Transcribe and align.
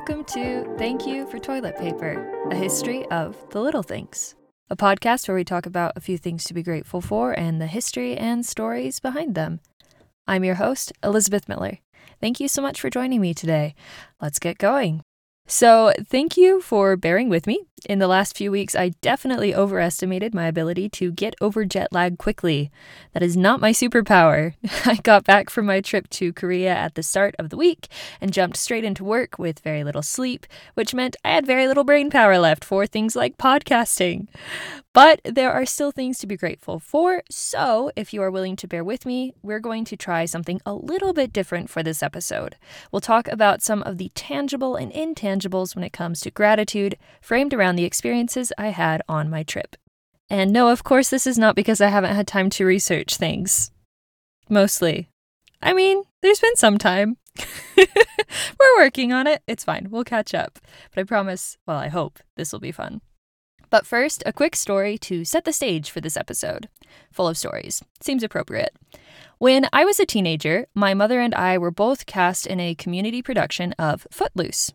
welcome 0.00 0.24
to 0.24 0.64
Thank 0.78 1.06
You 1.06 1.26
for 1.26 1.38
Toilet 1.38 1.76
Paper, 1.76 2.48
a 2.50 2.54
history 2.54 3.04
of 3.08 3.36
the 3.50 3.60
little 3.60 3.82
things. 3.82 4.34
A 4.70 4.76
podcast 4.76 5.28
where 5.28 5.34
we 5.34 5.44
talk 5.44 5.66
about 5.66 5.92
a 5.94 6.00
few 6.00 6.16
things 6.16 6.44
to 6.44 6.54
be 6.54 6.62
grateful 6.62 7.02
for 7.02 7.38
and 7.38 7.60
the 7.60 7.66
history 7.66 8.16
and 8.16 8.46
stories 8.46 8.98
behind 8.98 9.34
them. 9.34 9.60
I'm 10.26 10.42
your 10.42 10.54
host, 10.54 10.90
Elizabeth 11.04 11.50
Miller. 11.50 11.80
Thank 12.18 12.40
you 12.40 12.48
so 12.48 12.62
much 12.62 12.80
for 12.80 12.88
joining 12.88 13.20
me 13.20 13.34
today. 13.34 13.74
Let's 14.22 14.38
get 14.38 14.56
going. 14.56 15.02
So, 15.52 15.92
thank 16.06 16.36
you 16.36 16.60
for 16.60 16.96
bearing 16.96 17.28
with 17.28 17.48
me. 17.48 17.64
In 17.88 17.98
the 17.98 18.06
last 18.06 18.36
few 18.36 18.52
weeks, 18.52 18.76
I 18.76 18.90
definitely 19.00 19.52
overestimated 19.52 20.32
my 20.32 20.46
ability 20.46 20.88
to 20.90 21.10
get 21.10 21.34
over 21.40 21.64
jet 21.64 21.88
lag 21.90 22.18
quickly. 22.18 22.70
That 23.14 23.24
is 23.24 23.36
not 23.36 23.60
my 23.60 23.72
superpower. 23.72 24.54
I 24.86 24.94
got 25.02 25.24
back 25.24 25.50
from 25.50 25.66
my 25.66 25.80
trip 25.80 26.08
to 26.10 26.32
Korea 26.32 26.72
at 26.72 26.94
the 26.94 27.02
start 27.02 27.34
of 27.36 27.50
the 27.50 27.56
week 27.56 27.88
and 28.20 28.32
jumped 28.32 28.58
straight 28.58 28.84
into 28.84 29.02
work 29.02 29.40
with 29.40 29.58
very 29.58 29.82
little 29.82 30.02
sleep, 30.02 30.46
which 30.74 30.94
meant 30.94 31.16
I 31.24 31.30
had 31.30 31.46
very 31.46 31.66
little 31.66 31.82
brain 31.84 32.10
power 32.10 32.38
left 32.38 32.64
for 32.64 32.86
things 32.86 33.16
like 33.16 33.36
podcasting. 33.36 34.28
But 34.92 35.20
there 35.24 35.52
are 35.52 35.66
still 35.66 35.92
things 35.92 36.18
to 36.18 36.26
be 36.26 36.36
grateful 36.36 36.80
for, 36.80 37.22
so 37.30 37.92
if 37.94 38.12
you 38.12 38.22
are 38.22 38.30
willing 38.30 38.56
to 38.56 38.66
bear 38.66 38.82
with 38.82 39.06
me, 39.06 39.32
we're 39.40 39.60
going 39.60 39.84
to 39.84 39.96
try 39.96 40.24
something 40.24 40.60
a 40.66 40.74
little 40.74 41.12
bit 41.12 41.32
different 41.32 41.70
for 41.70 41.82
this 41.84 42.02
episode. 42.02 42.56
We'll 42.90 43.00
talk 43.00 43.28
about 43.28 43.62
some 43.62 43.84
of 43.84 43.98
the 43.98 44.10
tangible 44.16 44.74
and 44.74 44.92
intangibles 44.92 45.76
when 45.76 45.84
it 45.84 45.92
comes 45.92 46.20
to 46.20 46.32
gratitude, 46.32 46.96
framed 47.20 47.54
around 47.54 47.76
the 47.76 47.84
experiences 47.84 48.52
I 48.58 48.68
had 48.68 49.00
on 49.08 49.30
my 49.30 49.44
trip. 49.44 49.76
And 50.28 50.52
no, 50.52 50.68
of 50.68 50.82
course, 50.82 51.08
this 51.08 51.26
is 51.26 51.38
not 51.38 51.54
because 51.54 51.80
I 51.80 51.88
haven't 51.88 52.16
had 52.16 52.26
time 52.26 52.50
to 52.50 52.66
research 52.66 53.16
things. 53.16 53.70
Mostly. 54.48 55.08
I 55.62 55.72
mean, 55.72 56.02
there's 56.20 56.40
been 56.40 56.56
some 56.56 56.78
time. 56.78 57.16
We're 57.76 58.76
working 58.76 59.12
on 59.12 59.28
it. 59.28 59.42
It's 59.46 59.64
fine. 59.64 59.86
We'll 59.90 60.04
catch 60.04 60.34
up. 60.34 60.58
But 60.92 61.00
I 61.00 61.04
promise, 61.04 61.58
well, 61.64 61.76
I 61.76 61.88
hope 61.88 62.18
this 62.36 62.52
will 62.52 62.60
be 62.60 62.72
fun. 62.72 63.02
But 63.70 63.86
first, 63.86 64.22
a 64.26 64.32
quick 64.32 64.56
story 64.56 64.98
to 64.98 65.24
set 65.24 65.44
the 65.44 65.52
stage 65.52 65.90
for 65.90 66.00
this 66.00 66.16
episode. 66.16 66.68
Full 67.12 67.28
of 67.28 67.38
stories. 67.38 67.82
Seems 68.00 68.22
appropriate. 68.22 68.74
When 69.38 69.68
I 69.72 69.84
was 69.84 69.98
a 69.98 70.04
teenager, 70.04 70.66
my 70.74 70.92
mother 70.92 71.20
and 71.20 71.34
I 71.34 71.56
were 71.56 71.70
both 71.70 72.04
cast 72.04 72.46
in 72.46 72.60
a 72.60 72.74
community 72.74 73.22
production 73.22 73.72
of 73.78 74.06
Footloose. 74.10 74.72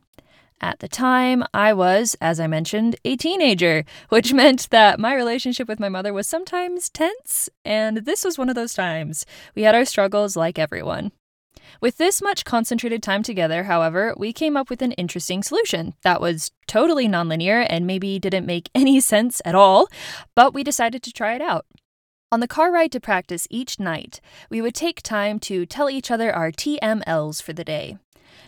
At 0.62 0.80
the 0.80 0.88
time, 0.88 1.44
I 1.54 1.74
was, 1.74 2.16
as 2.22 2.40
I 2.40 2.48
mentioned, 2.48 2.96
a 3.04 3.16
teenager, 3.18 3.84
which 4.10 4.34
meant 4.42 4.70
that 4.72 5.00
my 5.00 5.14
relationship 5.14 5.68
with 5.68 5.80
my 5.80 5.90
mother 5.90 6.14
was 6.14 6.28
sometimes 6.28 6.90
tense, 6.90 7.50
and 7.64 7.98
this 7.98 8.24
was 8.24 8.38
one 8.38 8.50
of 8.50 8.56
those 8.56 8.74
times. 8.74 9.26
We 9.54 9.64
had 9.64 9.76
our 9.76 9.86
struggles 9.86 10.36
like 10.36 10.58
everyone. 10.58 11.12
With 11.82 11.98
this 11.98 12.22
much 12.22 12.46
concentrated 12.46 13.04
time 13.04 13.24
together, 13.24 13.64
however, 13.64 14.14
we 14.18 14.34
came 14.34 14.56
up 14.56 14.70
with 14.70 14.82
an 14.82 14.94
interesting 14.94 15.44
solution 15.44 15.94
that 16.04 16.22
was 16.22 16.52
totally 16.68 17.08
nonlinear 17.08 17.66
and 17.70 17.86
maybe 17.86 18.20
didn't 18.20 18.46
make 18.46 18.70
any 18.76 19.00
sense 19.00 19.42
at 19.46 19.56
all, 19.56 19.88
but 20.36 20.54
we 20.54 20.64
decided 20.64 21.04
to 21.04 21.14
try 21.14 21.36
it 21.36 21.42
out. 21.42 21.66
On 22.32 22.40
the 22.40 22.48
car 22.48 22.72
ride 22.72 22.92
to 22.92 23.00
practice 23.00 23.48
each 23.50 23.80
night, 23.80 24.20
we 24.50 24.62
would 24.62 24.76
take 24.76 25.02
time 25.02 25.40
to 25.42 25.66
tell 25.66 25.90
each 25.90 26.12
other 26.12 26.34
our 26.34 26.52
TMLs 26.52 27.42
for 27.42 27.54
the 27.54 27.64
day. 27.64 27.98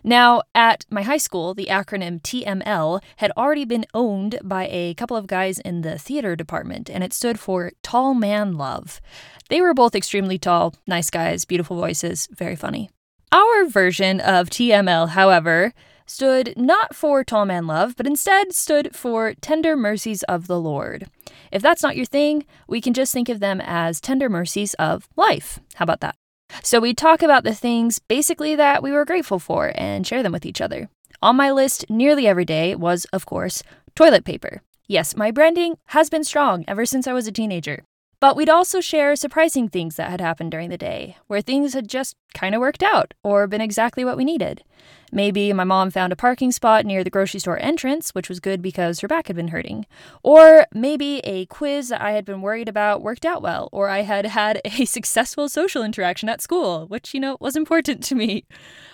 Now, 0.03 0.41
at 0.53 0.85
my 0.89 1.03
high 1.03 1.17
school, 1.17 1.53
the 1.53 1.67
acronym 1.67 2.21
TML 2.21 3.01
had 3.17 3.31
already 3.37 3.65
been 3.65 3.85
owned 3.93 4.39
by 4.43 4.67
a 4.71 4.93
couple 4.93 5.17
of 5.17 5.27
guys 5.27 5.59
in 5.59 5.81
the 5.81 5.97
theater 5.97 6.35
department, 6.35 6.89
and 6.89 7.03
it 7.03 7.13
stood 7.13 7.39
for 7.39 7.71
Tall 7.83 8.13
Man 8.13 8.53
Love. 8.57 9.01
They 9.49 9.61
were 9.61 9.73
both 9.73 9.95
extremely 9.95 10.37
tall, 10.37 10.75
nice 10.85 11.09
guys, 11.09 11.45
beautiful 11.45 11.77
voices, 11.77 12.27
very 12.31 12.55
funny. 12.55 12.89
Our 13.31 13.65
version 13.65 14.21
of 14.21 14.49
TML, 14.49 15.09
however, 15.09 15.73
stood 16.05 16.53
not 16.55 16.95
for 16.95 17.25
Tall 17.25 17.45
Man 17.45 17.67
Love, 17.67 17.95
but 17.97 18.07
instead 18.07 18.53
stood 18.53 18.95
for 18.95 19.33
Tender 19.41 19.75
Mercies 19.75 20.23
of 20.23 20.47
the 20.47 20.59
Lord. 20.59 21.09
If 21.51 21.61
that's 21.61 21.83
not 21.83 21.97
your 21.97 22.05
thing, 22.05 22.45
we 22.69 22.79
can 22.79 22.93
just 22.93 23.11
think 23.11 23.27
of 23.27 23.41
them 23.41 23.59
as 23.61 23.99
Tender 23.99 24.29
Mercies 24.29 24.73
of 24.75 25.09
Life. 25.17 25.59
How 25.75 25.83
about 25.83 25.99
that? 25.99 26.15
So 26.63 26.79
we 26.79 26.93
talk 26.93 27.21
about 27.21 27.43
the 27.43 27.53
things 27.53 27.99
basically 27.99 28.55
that 28.55 28.81
we 28.81 28.91
were 28.91 29.03
grateful 29.03 29.39
for 29.39 29.73
and 29.75 30.07
share 30.07 30.23
them 30.23 30.31
with 30.31 30.45
each 30.45 30.61
other. 30.61 30.89
On 31.21 31.35
my 31.35 31.51
list 31.51 31.89
nearly 31.89 32.27
every 32.27 32.45
day 32.45 32.75
was, 32.75 33.05
of 33.11 33.25
course, 33.25 33.61
toilet 33.93 34.23
paper. 34.23 34.61
Yes, 34.87 35.17
my 35.17 35.31
branding 35.31 35.77
has 35.87 36.09
been 36.09 36.23
strong 36.23 36.63
ever 36.65 36.85
since 36.85 37.07
I 37.07 37.13
was 37.13 37.27
a 37.27 37.31
teenager. 37.33 37.83
But 38.19 38.35
we'd 38.35 38.49
also 38.49 38.81
share 38.81 39.15
surprising 39.15 39.69
things 39.69 39.95
that 39.95 40.09
had 40.09 40.21
happened 40.21 40.49
during 40.49 40.71
the 40.71 40.77
day, 40.77 41.17
where 41.27 41.39
things 41.39 41.75
had 41.75 41.87
just 41.87 42.15
kind 42.33 42.55
of 42.55 42.61
worked 42.61 42.81
out 42.81 43.13
or 43.23 43.45
been 43.45 43.61
exactly 43.61 44.03
what 44.03 44.17
we 44.17 44.25
needed. 44.25 44.63
Maybe 45.11 45.53
my 45.53 45.63
mom 45.63 45.91
found 45.91 46.11
a 46.11 46.17
parking 46.17 46.51
spot 46.51 46.83
near 46.83 47.03
the 47.03 47.11
grocery 47.11 47.39
store 47.39 47.59
entrance, 47.59 48.15
which 48.15 48.27
was 48.27 48.39
good 48.39 48.59
because 48.59 49.01
her 49.01 49.07
back 49.07 49.27
had 49.27 49.35
been 49.35 49.49
hurting. 49.49 49.85
Or 50.23 50.65
maybe 50.73 51.19
a 51.19 51.45
quiz 51.45 51.89
that 51.89 52.01
I 52.01 52.11
had 52.11 52.25
been 52.25 52.41
worried 52.41 52.67
about 52.67 53.03
worked 53.03 53.25
out 53.25 53.43
well, 53.43 53.69
or 53.71 53.87
I 53.87 54.01
had 54.01 54.25
had 54.25 54.61
a 54.65 54.85
successful 54.85 55.47
social 55.47 55.83
interaction 55.83 56.27
at 56.27 56.41
school, 56.41 56.87
which, 56.87 57.13
you 57.13 57.19
know, 57.19 57.37
was 57.39 57.55
important 57.55 58.03
to 58.05 58.15
me. 58.15 58.45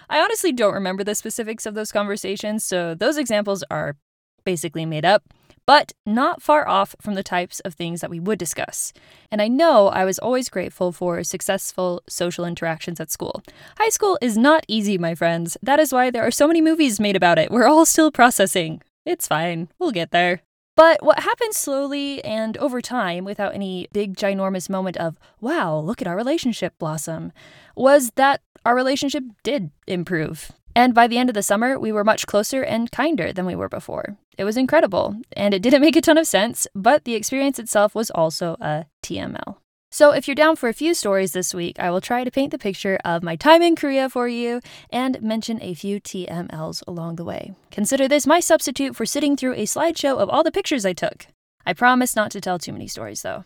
I 0.09 0.19
honestly 0.19 0.51
don't 0.51 0.73
remember 0.73 1.03
the 1.05 1.15
specifics 1.15 1.65
of 1.65 1.75
those 1.75 1.93
conversations, 1.93 2.65
so 2.65 2.93
those 2.93 3.17
examples 3.17 3.63
are 3.71 3.95
basically 4.43 4.85
made 4.85 5.05
up 5.05 5.23
but 5.65 5.93
not 6.05 6.41
far 6.41 6.67
off 6.67 6.95
from 7.01 7.13
the 7.13 7.23
types 7.23 7.59
of 7.61 7.73
things 7.73 8.01
that 8.01 8.09
we 8.09 8.19
would 8.19 8.39
discuss. 8.39 8.93
And 9.31 9.41
I 9.41 9.47
know 9.47 9.87
I 9.87 10.05
was 10.05 10.19
always 10.19 10.49
grateful 10.49 10.91
for 10.91 11.23
successful 11.23 12.01
social 12.07 12.45
interactions 12.45 12.99
at 12.99 13.11
school. 13.11 13.43
High 13.77 13.89
school 13.89 14.17
is 14.21 14.37
not 14.37 14.65
easy, 14.67 14.97
my 14.97 15.15
friends. 15.15 15.57
That 15.61 15.79
is 15.79 15.93
why 15.93 16.11
there 16.11 16.25
are 16.25 16.31
so 16.31 16.47
many 16.47 16.61
movies 16.61 16.99
made 16.99 17.15
about 17.15 17.39
it. 17.39 17.51
We're 17.51 17.67
all 17.67 17.85
still 17.85 18.11
processing. 18.11 18.81
It's 19.05 19.27
fine, 19.27 19.69
we'll 19.79 19.91
get 19.91 20.11
there. 20.11 20.41
But 20.75 21.03
what 21.03 21.19
happened 21.19 21.53
slowly 21.53 22.23
and 22.23 22.57
over 22.57 22.81
time, 22.81 23.25
without 23.25 23.53
any 23.53 23.87
big, 23.93 24.15
ginormous 24.15 24.69
moment 24.69 24.97
of, 24.97 25.19
wow, 25.39 25.77
look 25.77 26.01
at 26.01 26.07
our 26.07 26.15
relationship 26.15 26.73
blossom, 26.79 27.31
was 27.75 28.11
that 28.15 28.41
our 28.65 28.75
relationship 28.75 29.23
did 29.43 29.69
improve. 29.85 30.51
And 30.75 30.93
by 30.93 31.07
the 31.07 31.17
end 31.17 31.29
of 31.29 31.33
the 31.35 31.43
summer, 31.43 31.77
we 31.77 31.91
were 31.91 32.03
much 32.03 32.25
closer 32.25 32.63
and 32.63 32.91
kinder 32.91 33.31
than 33.31 33.45
we 33.45 33.55
were 33.55 33.69
before. 33.69 34.17
It 34.37 34.43
was 34.43 34.57
incredible, 34.57 35.15
and 35.33 35.53
it 35.53 35.61
didn't 35.61 35.81
make 35.87 35.95
a 35.95 36.01
ton 36.01 36.17
of 36.17 36.27
sense, 36.27 36.67
but 36.73 37.03
the 37.03 37.15
experience 37.15 37.59
itself 37.59 37.93
was 37.93 38.09
also 38.11 38.57
a 38.59 38.85
TML. 39.03 39.57
So, 39.91 40.09
if 40.09 40.27
you're 40.27 40.33
down 40.33 40.55
for 40.55 40.69
a 40.69 40.73
few 40.73 40.95
stories 40.95 41.33
this 41.33 41.53
week, 41.53 41.79
I 41.79 41.91
will 41.91 42.01
try 42.01 42.23
to 42.23 42.31
paint 42.31 42.49
the 42.49 42.57
picture 42.57 42.97
of 43.05 43.21
my 43.21 43.35
time 43.35 43.61
in 43.61 43.75
Korea 43.75 44.09
for 44.09 44.27
you 44.27 44.59
and 44.89 45.21
mention 45.21 45.61
a 45.61 45.75
few 45.75 46.01
TMLs 46.01 46.81
along 46.87 47.17
the 47.17 47.23
way. 47.23 47.53
Consider 47.69 48.07
this 48.07 48.25
my 48.25 48.39
substitute 48.39 48.95
for 48.95 49.05
sitting 49.05 49.37
through 49.37 49.53
a 49.53 49.67
slideshow 49.67 50.17
of 50.17 50.29
all 50.29 50.43
the 50.43 50.51
pictures 50.51 50.83
I 50.83 50.93
took. 50.93 51.27
I 51.63 51.73
promise 51.73 52.15
not 52.15 52.31
to 52.31 52.41
tell 52.41 52.57
too 52.57 52.73
many 52.73 52.87
stories, 52.87 53.21
though. 53.21 53.45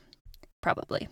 Probably. 0.62 1.09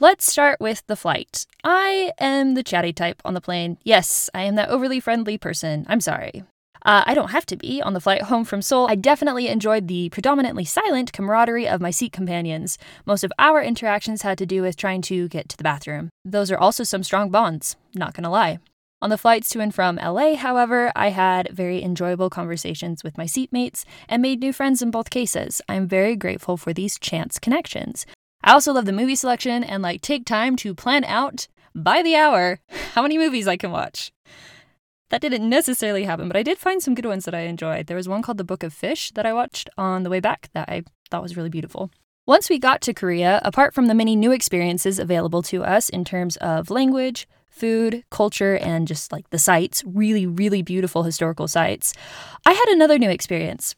Let's 0.00 0.30
start 0.30 0.60
with 0.60 0.84
the 0.88 0.96
flight. 0.96 1.46
I 1.62 2.12
am 2.18 2.54
the 2.54 2.64
chatty 2.64 2.92
type 2.92 3.22
on 3.24 3.34
the 3.34 3.40
plane. 3.40 3.78
Yes, 3.84 4.28
I 4.34 4.42
am 4.42 4.56
that 4.56 4.68
overly 4.68 4.98
friendly 4.98 5.38
person. 5.38 5.86
I'm 5.88 6.00
sorry. 6.00 6.42
Uh, 6.84 7.04
I 7.06 7.14
don't 7.14 7.30
have 7.30 7.46
to 7.46 7.56
be. 7.56 7.80
On 7.80 7.92
the 7.92 8.00
flight 8.00 8.22
home 8.22 8.44
from 8.44 8.62
Seoul, 8.62 8.88
I 8.88 8.96
definitely 8.96 9.46
enjoyed 9.46 9.86
the 9.86 10.08
predominantly 10.08 10.64
silent 10.64 11.12
camaraderie 11.12 11.68
of 11.68 11.80
my 11.80 11.92
seat 11.92 12.12
companions. 12.12 12.78
Most 13.06 13.22
of 13.22 13.32
our 13.38 13.62
interactions 13.62 14.22
had 14.22 14.38
to 14.38 14.46
do 14.46 14.62
with 14.62 14.76
trying 14.76 15.02
to 15.02 15.28
get 15.28 15.48
to 15.50 15.56
the 15.56 15.62
bathroom. 15.62 16.08
Those 16.24 16.50
are 16.50 16.58
also 16.58 16.82
some 16.82 17.04
strong 17.04 17.30
bonds, 17.30 17.76
not 17.94 18.14
gonna 18.14 18.30
lie. 18.30 18.58
On 19.00 19.10
the 19.10 19.18
flights 19.18 19.48
to 19.50 19.60
and 19.60 19.74
from 19.74 19.96
LA, 19.96 20.34
however, 20.36 20.92
I 20.94 21.10
had 21.10 21.50
very 21.52 21.82
enjoyable 21.82 22.30
conversations 22.30 23.02
with 23.04 23.18
my 23.18 23.24
seatmates 23.24 23.84
and 24.08 24.22
made 24.22 24.40
new 24.40 24.52
friends 24.52 24.82
in 24.82 24.90
both 24.90 25.10
cases. 25.10 25.60
I'm 25.68 25.86
very 25.88 26.16
grateful 26.16 26.56
for 26.56 26.72
these 26.72 26.98
chance 26.98 27.38
connections. 27.38 28.06
I 28.44 28.52
also 28.52 28.72
love 28.72 28.86
the 28.86 28.92
movie 28.92 29.14
selection 29.14 29.62
and 29.62 29.82
like 29.82 30.00
take 30.00 30.24
time 30.24 30.56
to 30.56 30.74
plan 30.74 31.04
out 31.04 31.46
by 31.74 32.02
the 32.02 32.16
hour 32.16 32.58
how 32.94 33.02
many 33.02 33.18
movies 33.18 33.46
I 33.46 33.56
can 33.56 33.70
watch. 33.70 34.12
That 35.10 35.20
didn't 35.20 35.48
necessarily 35.48 36.04
happen, 36.04 36.26
but 36.26 36.36
I 36.36 36.42
did 36.42 36.58
find 36.58 36.82
some 36.82 36.94
good 36.94 37.04
ones 37.06 37.26
that 37.26 37.34
I 37.34 37.40
enjoyed. 37.40 37.86
There 37.86 37.96
was 37.96 38.08
one 38.08 38.22
called 38.22 38.38
The 38.38 38.44
Book 38.44 38.62
of 38.62 38.72
Fish 38.72 39.10
that 39.10 39.26
I 39.26 39.34
watched 39.34 39.68
on 39.76 40.02
the 40.02 40.10
way 40.10 40.20
back 40.20 40.48
that 40.54 40.68
I 40.68 40.84
thought 41.10 41.22
was 41.22 41.36
really 41.36 41.50
beautiful. 41.50 41.90
Once 42.26 42.48
we 42.48 42.58
got 42.58 42.80
to 42.80 42.94
Korea, 42.94 43.40
apart 43.44 43.74
from 43.74 43.86
the 43.86 43.94
many 43.94 44.16
new 44.16 44.32
experiences 44.32 44.98
available 44.98 45.42
to 45.42 45.64
us 45.64 45.88
in 45.88 46.04
terms 46.04 46.36
of 46.36 46.70
language, 46.70 47.28
food, 47.48 48.04
culture, 48.10 48.56
and 48.56 48.88
just 48.88 49.12
like 49.12 49.28
the 49.30 49.38
sites, 49.38 49.82
really, 49.84 50.24
really 50.24 50.62
beautiful 50.62 51.02
historical 51.02 51.46
sites, 51.46 51.92
I 52.46 52.52
had 52.52 52.68
another 52.68 52.98
new 52.98 53.10
experience. 53.10 53.74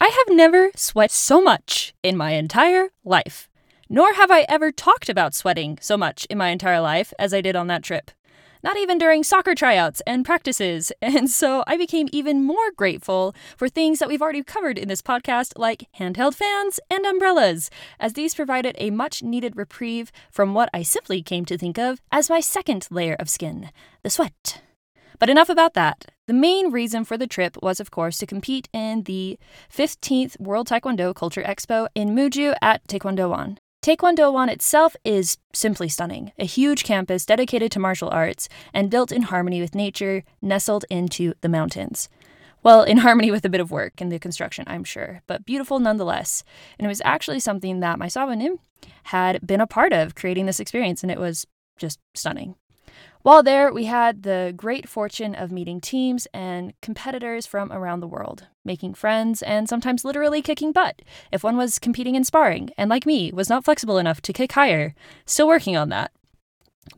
I 0.00 0.06
have 0.06 0.36
never 0.36 0.70
sweat 0.74 1.12
so 1.12 1.40
much 1.40 1.94
in 2.02 2.16
my 2.16 2.32
entire 2.32 2.88
life, 3.04 3.48
nor 3.88 4.14
have 4.14 4.30
I 4.30 4.46
ever 4.48 4.72
talked 4.72 5.08
about 5.08 5.34
sweating 5.34 5.78
so 5.80 5.96
much 5.96 6.26
in 6.30 6.38
my 6.38 6.48
entire 6.48 6.80
life 6.80 7.12
as 7.18 7.34
I 7.34 7.40
did 7.40 7.56
on 7.56 7.66
that 7.68 7.82
trip 7.82 8.10
not 8.64 8.78
even 8.78 8.96
during 8.96 9.22
soccer 9.22 9.54
tryouts 9.54 10.00
and 10.06 10.24
practices. 10.24 10.90
And 11.14 11.30
so 11.30 11.62
I 11.66 11.76
became 11.76 12.08
even 12.12 12.42
more 12.42 12.72
grateful 12.72 13.34
for 13.56 13.68
things 13.68 13.98
that 13.98 14.08
we've 14.08 14.22
already 14.22 14.42
covered 14.42 14.78
in 14.78 14.88
this 14.88 15.02
podcast, 15.02 15.52
like 15.56 15.86
handheld 16.00 16.34
fans 16.34 16.80
and 16.90 17.04
umbrellas, 17.04 17.70
as 18.00 18.14
these 18.14 18.34
provided 18.34 18.74
a 18.78 18.90
much 18.90 19.22
needed 19.22 19.54
reprieve 19.54 20.10
from 20.30 20.54
what 20.54 20.70
I 20.72 20.82
simply 20.82 21.22
came 21.22 21.44
to 21.44 21.58
think 21.58 21.78
of 21.78 22.00
as 22.10 22.30
my 22.30 22.40
second 22.40 22.88
layer 22.90 23.14
of 23.14 23.28
skin 23.28 23.70
the 24.02 24.10
sweat. 24.10 24.62
But 25.18 25.30
enough 25.30 25.50
about 25.50 25.74
that. 25.74 26.06
The 26.26 26.32
main 26.32 26.72
reason 26.72 27.04
for 27.04 27.18
the 27.18 27.26
trip 27.26 27.56
was, 27.62 27.80
of 27.80 27.90
course, 27.90 28.16
to 28.18 28.26
compete 28.26 28.68
in 28.72 29.02
the 29.02 29.38
15th 29.70 30.40
World 30.40 30.68
Taekwondo 30.68 31.14
Culture 31.14 31.42
Expo 31.42 31.86
in 31.94 32.14
Muju 32.16 32.54
at 32.62 32.86
Taekwondowon. 32.88 33.58
Taekwondowon 33.84 34.50
itself 34.50 34.96
is 35.04 35.36
simply 35.52 35.90
stunning, 35.90 36.32
a 36.38 36.46
huge 36.46 36.84
campus 36.84 37.26
dedicated 37.26 37.70
to 37.72 37.78
martial 37.78 38.08
arts 38.08 38.48
and 38.72 38.90
built 38.90 39.12
in 39.12 39.24
harmony 39.24 39.60
with 39.60 39.74
nature, 39.74 40.24
nestled 40.40 40.86
into 40.88 41.34
the 41.42 41.50
mountains. 41.50 42.08
Well, 42.62 42.82
in 42.82 42.96
harmony 43.04 43.30
with 43.30 43.44
a 43.44 43.50
bit 43.50 43.60
of 43.60 43.70
work 43.70 44.00
in 44.00 44.08
the 44.08 44.18
construction, 44.18 44.64
I'm 44.66 44.84
sure, 44.84 45.20
but 45.26 45.44
beautiful 45.44 45.80
nonetheless. 45.80 46.44
And 46.78 46.86
it 46.86 46.88
was 46.88 47.02
actually 47.04 47.40
something 47.40 47.80
that 47.80 47.98
my 47.98 48.06
Sabanim 48.06 48.56
had 49.02 49.46
been 49.46 49.60
a 49.60 49.66
part 49.66 49.92
of 49.92 50.14
creating 50.14 50.46
this 50.46 50.60
experience, 50.60 51.02
and 51.02 51.12
it 51.12 51.20
was 51.20 51.46
just 51.76 52.00
stunning. 52.14 52.54
While 53.24 53.42
there, 53.42 53.72
we 53.72 53.86
had 53.86 54.22
the 54.22 54.52
great 54.54 54.86
fortune 54.86 55.34
of 55.34 55.50
meeting 55.50 55.80
teams 55.80 56.28
and 56.34 56.78
competitors 56.82 57.46
from 57.46 57.72
around 57.72 58.00
the 58.00 58.06
world, 58.06 58.48
making 58.66 58.92
friends, 58.92 59.40
and 59.40 59.66
sometimes 59.66 60.04
literally 60.04 60.42
kicking 60.42 60.72
butt 60.72 61.00
if 61.32 61.42
one 61.42 61.56
was 61.56 61.78
competing 61.78 62.16
in 62.16 62.24
sparring, 62.24 62.68
and 62.76 62.90
like 62.90 63.06
me, 63.06 63.32
was 63.32 63.48
not 63.48 63.64
flexible 63.64 63.96
enough 63.96 64.20
to 64.20 64.34
kick 64.34 64.52
higher. 64.52 64.94
Still 65.24 65.48
working 65.48 65.74
on 65.74 65.88
that. 65.88 66.12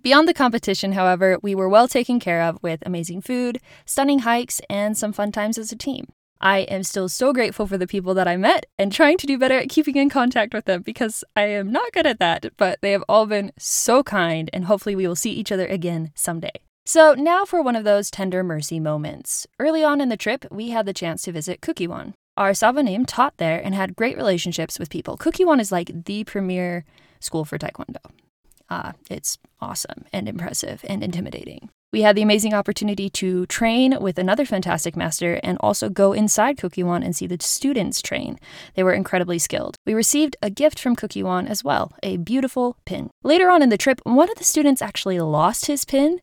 Beyond 0.02 0.26
the 0.26 0.34
competition, 0.34 0.94
however, 0.94 1.38
we 1.44 1.54
were 1.54 1.68
well 1.68 1.86
taken 1.86 2.18
care 2.18 2.42
of 2.42 2.60
with 2.60 2.82
amazing 2.84 3.22
food, 3.22 3.60
stunning 3.84 4.18
hikes, 4.18 4.60
and 4.68 4.98
some 4.98 5.12
fun 5.12 5.30
times 5.30 5.58
as 5.58 5.70
a 5.70 5.76
team. 5.76 6.08
I 6.46 6.58
am 6.58 6.84
still 6.84 7.08
so 7.08 7.32
grateful 7.32 7.66
for 7.66 7.76
the 7.76 7.88
people 7.88 8.14
that 8.14 8.28
I 8.28 8.36
met 8.36 8.66
and 8.78 8.92
trying 8.92 9.18
to 9.18 9.26
do 9.26 9.36
better 9.36 9.58
at 9.58 9.68
keeping 9.68 9.96
in 9.96 10.08
contact 10.08 10.54
with 10.54 10.66
them 10.66 10.82
because 10.82 11.24
I 11.34 11.42
am 11.42 11.72
not 11.72 11.90
good 11.90 12.06
at 12.06 12.20
that, 12.20 12.56
but 12.56 12.78
they 12.82 12.92
have 12.92 13.02
all 13.08 13.26
been 13.26 13.50
so 13.58 14.04
kind 14.04 14.48
and 14.52 14.66
hopefully 14.66 14.94
we 14.94 15.08
will 15.08 15.16
see 15.16 15.32
each 15.32 15.50
other 15.50 15.66
again 15.66 16.12
someday. 16.14 16.52
So, 16.84 17.14
now 17.14 17.44
for 17.44 17.60
one 17.62 17.74
of 17.74 17.82
those 17.82 18.12
tender 18.12 18.44
mercy 18.44 18.78
moments. 18.78 19.48
Early 19.58 19.82
on 19.82 20.00
in 20.00 20.08
the 20.08 20.16
trip, 20.16 20.44
we 20.52 20.68
had 20.70 20.86
the 20.86 20.92
chance 20.92 21.22
to 21.22 21.32
visit 21.32 21.62
Kukkiwon. 21.62 22.12
Our 22.36 22.52
Sabanim 22.52 23.06
taught 23.08 23.38
there 23.38 23.60
and 23.60 23.74
had 23.74 23.96
great 23.96 24.16
relationships 24.16 24.78
with 24.78 24.88
people. 24.88 25.18
Kukkiwon 25.18 25.58
is 25.58 25.72
like 25.72 26.04
the 26.04 26.22
premier 26.22 26.84
school 27.18 27.44
for 27.44 27.58
Taekwondo. 27.58 28.12
Uh, 28.70 28.92
it's 29.10 29.36
awesome 29.60 30.04
and 30.12 30.28
impressive 30.28 30.84
and 30.88 31.02
intimidating. 31.02 31.70
We 31.96 32.02
had 32.02 32.14
the 32.14 32.20
amazing 32.20 32.52
opportunity 32.52 33.08
to 33.08 33.46
train 33.46 33.96
with 34.02 34.18
another 34.18 34.44
fantastic 34.44 34.96
master 34.96 35.40
and 35.42 35.56
also 35.60 35.88
go 35.88 36.12
inside 36.12 36.58
Kukkiwon 36.58 37.02
and 37.02 37.16
see 37.16 37.26
the 37.26 37.38
students 37.40 38.02
train. 38.02 38.38
They 38.74 38.82
were 38.82 38.92
incredibly 38.92 39.38
skilled. 39.38 39.76
We 39.86 39.94
received 39.94 40.36
a 40.42 40.50
gift 40.50 40.78
from 40.78 40.94
Kukkiwon 40.94 41.48
as 41.48 41.64
well, 41.64 41.92
a 42.02 42.18
beautiful 42.18 42.76
pin. 42.84 43.08
Later 43.22 43.48
on 43.48 43.62
in 43.62 43.70
the 43.70 43.78
trip, 43.78 44.02
one 44.04 44.28
of 44.28 44.36
the 44.36 44.44
students 44.44 44.82
actually 44.82 45.18
lost 45.20 45.64
his 45.64 45.86
pin, 45.86 46.20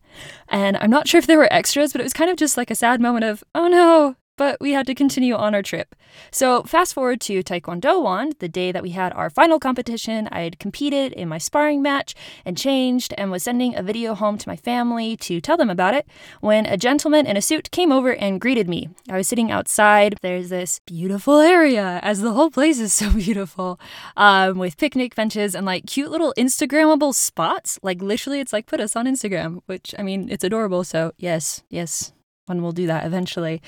and 0.48 0.76
I'm 0.76 0.90
not 0.90 1.08
sure 1.08 1.18
if 1.18 1.26
there 1.26 1.38
were 1.38 1.52
extras, 1.52 1.90
but 1.90 2.00
it 2.00 2.04
was 2.04 2.12
kind 2.12 2.30
of 2.30 2.36
just 2.36 2.56
like 2.56 2.70
a 2.70 2.76
sad 2.76 3.00
moment 3.00 3.24
of, 3.24 3.42
oh 3.52 3.66
no, 3.66 4.14
but 4.36 4.60
we 4.60 4.72
had 4.72 4.86
to 4.86 4.94
continue 4.94 5.34
on 5.34 5.54
our 5.54 5.62
trip. 5.62 5.94
So, 6.30 6.62
fast 6.62 6.94
forward 6.94 7.20
to 7.22 7.42
Taekwondowon, 7.42 8.38
the 8.38 8.48
day 8.48 8.72
that 8.72 8.82
we 8.82 8.90
had 8.90 9.12
our 9.12 9.30
final 9.30 9.58
competition. 9.58 10.28
I 10.30 10.40
had 10.40 10.58
competed 10.58 11.12
in 11.12 11.28
my 11.28 11.38
sparring 11.38 11.82
match 11.82 12.14
and 12.44 12.56
changed 12.56 13.14
and 13.18 13.30
was 13.30 13.42
sending 13.42 13.76
a 13.76 13.82
video 13.82 14.14
home 14.14 14.38
to 14.38 14.48
my 14.48 14.56
family 14.56 15.16
to 15.18 15.40
tell 15.40 15.56
them 15.56 15.70
about 15.70 15.94
it 15.94 16.06
when 16.40 16.66
a 16.66 16.76
gentleman 16.76 17.26
in 17.26 17.36
a 17.36 17.42
suit 17.42 17.70
came 17.70 17.92
over 17.92 18.14
and 18.14 18.40
greeted 18.40 18.68
me. 18.68 18.88
I 19.10 19.16
was 19.16 19.28
sitting 19.28 19.50
outside. 19.50 20.16
There's 20.22 20.48
this 20.48 20.80
beautiful 20.86 21.38
area, 21.40 22.00
as 22.02 22.20
the 22.20 22.32
whole 22.32 22.50
place 22.50 22.78
is 22.78 22.94
so 22.94 23.12
beautiful, 23.14 23.78
um, 24.16 24.58
with 24.58 24.78
picnic 24.78 25.14
benches 25.14 25.54
and 25.54 25.66
like 25.66 25.86
cute 25.86 26.10
little 26.10 26.32
Instagrammable 26.38 27.14
spots. 27.14 27.78
Like, 27.82 28.00
literally, 28.00 28.40
it's 28.40 28.52
like 28.52 28.66
put 28.66 28.80
us 28.80 28.96
on 28.96 29.06
Instagram, 29.06 29.60
which 29.66 29.94
I 29.98 30.02
mean, 30.02 30.28
it's 30.30 30.44
adorable. 30.44 30.84
So, 30.84 31.12
yes, 31.18 31.62
yes, 31.68 32.13
one 32.46 32.62
will 32.62 32.72
do 32.72 32.86
that 32.86 33.06
eventually. 33.06 33.62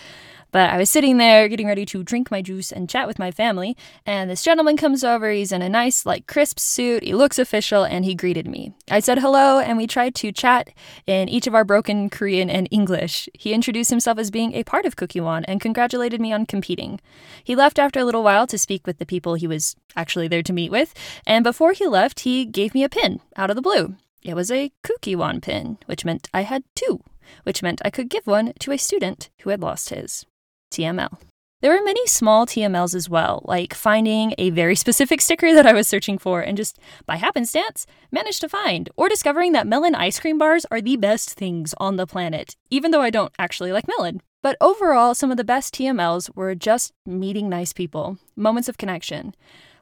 But 0.52 0.70
I 0.70 0.78
was 0.78 0.88
sitting 0.88 1.18
there 1.18 1.48
getting 1.48 1.66
ready 1.66 1.84
to 1.86 2.04
drink 2.04 2.30
my 2.30 2.40
juice 2.40 2.70
and 2.70 2.88
chat 2.88 3.06
with 3.06 3.18
my 3.18 3.30
family, 3.30 3.76
and 4.06 4.30
this 4.30 4.44
gentleman 4.44 4.76
comes 4.76 5.02
over. 5.02 5.30
He's 5.30 5.52
in 5.52 5.60
a 5.60 5.68
nice, 5.68 6.06
like, 6.06 6.26
crisp 6.26 6.58
suit. 6.60 7.02
He 7.02 7.14
looks 7.14 7.38
official, 7.38 7.84
and 7.84 8.04
he 8.04 8.14
greeted 8.14 8.46
me. 8.46 8.72
I 8.90 9.00
said 9.00 9.18
hello, 9.18 9.58
and 9.58 9.76
we 9.76 9.86
tried 9.86 10.14
to 10.16 10.32
chat 10.32 10.70
in 11.06 11.28
each 11.28 11.46
of 11.46 11.54
our 11.54 11.64
broken 11.64 12.08
Korean 12.08 12.48
and 12.48 12.68
English. 12.70 13.28
He 13.34 13.52
introduced 13.52 13.90
himself 13.90 14.18
as 14.18 14.30
being 14.30 14.54
a 14.54 14.64
part 14.64 14.86
of 14.86 14.96
Kukkiwon 14.96 15.44
and 15.48 15.60
congratulated 15.60 16.20
me 16.20 16.32
on 16.32 16.46
competing. 16.46 17.00
He 17.42 17.56
left 17.56 17.78
after 17.78 18.00
a 18.00 18.04
little 18.04 18.22
while 18.22 18.46
to 18.46 18.56
speak 18.56 18.86
with 18.86 18.98
the 18.98 19.06
people 19.06 19.34
he 19.34 19.48
was 19.48 19.74
actually 19.96 20.28
there 20.28 20.44
to 20.44 20.52
meet 20.52 20.70
with, 20.70 20.94
and 21.26 21.42
before 21.42 21.72
he 21.72 21.86
left, 21.86 22.20
he 22.20 22.44
gave 22.44 22.72
me 22.72 22.84
a 22.84 22.88
pin 22.88 23.20
out 23.36 23.50
of 23.50 23.56
the 23.56 23.62
blue. 23.62 23.96
It 24.22 24.34
was 24.34 24.50
a 24.50 24.72
Kukkiwon 24.84 25.42
pin, 25.42 25.78
which 25.86 26.04
meant 26.04 26.28
I 26.32 26.42
had 26.42 26.62
two, 26.74 27.02
which 27.42 27.62
meant 27.62 27.82
I 27.84 27.90
could 27.90 28.08
give 28.08 28.26
one 28.26 28.52
to 28.60 28.72
a 28.72 28.78
student 28.78 29.30
who 29.42 29.50
had 29.50 29.60
lost 29.60 29.90
his. 29.90 30.26
TML. 30.72 31.18
There 31.62 31.72
were 31.72 31.82
many 31.82 32.06
small 32.06 32.46
TMLs 32.46 32.94
as 32.94 33.08
well, 33.08 33.42
like 33.46 33.72
finding 33.72 34.34
a 34.36 34.50
very 34.50 34.76
specific 34.84 35.20
sticker 35.20 35.54
that 35.54 35.66
I 35.66 35.72
was 35.72 35.88
searching 35.88 36.18
for 36.18 36.40
and 36.40 36.56
just 36.56 36.78
by 37.06 37.16
happenstance 37.16 37.86
managed 38.12 38.42
to 38.42 38.48
find, 38.48 38.90
or 38.96 39.08
discovering 39.08 39.52
that 39.52 39.66
melon 39.66 39.94
ice 39.94 40.20
cream 40.20 40.36
bars 40.36 40.66
are 40.70 40.82
the 40.82 40.96
best 40.96 41.30
things 41.30 41.74
on 41.78 41.96
the 41.96 42.06
planet, 42.06 42.56
even 42.70 42.90
though 42.90 43.00
I 43.00 43.10
don't 43.10 43.32
actually 43.38 43.72
like 43.72 43.88
melon. 43.88 44.20
But 44.42 44.56
overall, 44.60 45.14
some 45.14 45.30
of 45.30 45.38
the 45.38 45.44
best 45.44 45.74
TMLs 45.74 46.36
were 46.36 46.54
just 46.54 46.92
meeting 47.06 47.48
nice 47.48 47.72
people, 47.72 48.18
moments 48.36 48.68
of 48.68 48.78
connection. 48.78 49.34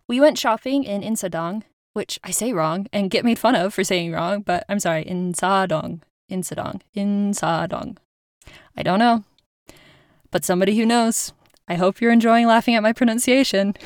We 0.09 0.21
went 0.21 0.39
shopping 0.39 0.85
in 0.85 1.03
Insadong, 1.03 1.65
which 1.93 2.21
I 2.23 2.31
say 2.31 2.53
wrong 2.53 2.87
and 2.93 3.11
get 3.11 3.25
made 3.25 3.39
fun 3.39 3.57
of 3.57 3.75
for 3.75 3.85
saying 3.85 4.13
wrong, 4.13 4.43
but 4.43 4.65
I'm 4.69 4.81
sorry, 4.81 5.05
Insadong. 5.05 6.03
Insadong. 6.31 6.81
Insadong. 6.97 7.97
I 8.77 8.83
don't 8.83 8.99
know 8.99 9.25
but 10.35 10.45
somebody 10.45 10.77
who 10.77 10.85
knows. 10.85 11.33
I 11.69 11.77
hope 11.77 12.01
you're 12.01 12.11
enjoying 12.11 12.49
laughing 12.49 12.75
at 12.75 12.83
my 12.83 12.93
pronunciation. 12.93 13.77